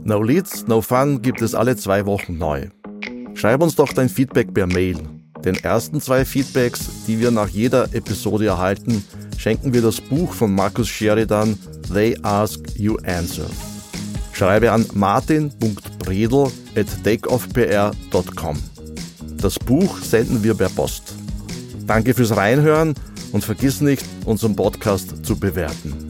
No 0.06 0.24
Leads, 0.24 0.66
No 0.66 0.80
Fun 0.80 1.22
gibt 1.22 1.42
es 1.42 1.54
alle 1.54 1.76
zwei 1.76 2.06
Wochen 2.06 2.38
neu. 2.38 2.70
Schreib 3.34 3.62
uns 3.62 3.76
doch 3.76 3.92
dein 3.92 4.08
Feedback 4.08 4.54
per 4.54 4.66
Mail. 4.66 4.98
Den 5.44 5.56
ersten 5.56 6.00
zwei 6.00 6.24
Feedbacks, 6.24 6.90
die 7.06 7.20
wir 7.20 7.32
nach 7.32 7.50
jeder 7.50 7.94
Episode 7.94 8.46
erhalten, 8.46 9.04
schenken 9.38 9.74
wir 9.74 9.82
das 9.82 10.00
Buch 10.00 10.32
von 10.32 10.56
Markus 10.56 10.88
Sheridan 10.88 11.60
They 11.94 12.18
Ask 12.24 12.62
You 12.78 12.96
Answer. 13.04 13.48
Schreibe 14.32 14.72
an 14.72 14.86
martin.bredel 14.94 16.48
at 16.78 16.88
takeoffpr.com. 17.04 18.58
Das 19.36 19.60
Buch 19.60 19.98
senden 19.98 20.42
wir 20.46 20.54
per 20.54 20.70
Post. 20.70 21.14
Danke 21.86 22.14
fürs 22.14 22.38
Reinhören 22.38 22.96
und 23.36 23.44
vergiss 23.44 23.82
nicht, 23.82 24.06
unseren 24.24 24.56
Podcast 24.56 25.26
zu 25.26 25.38
bewerten. 25.38 26.05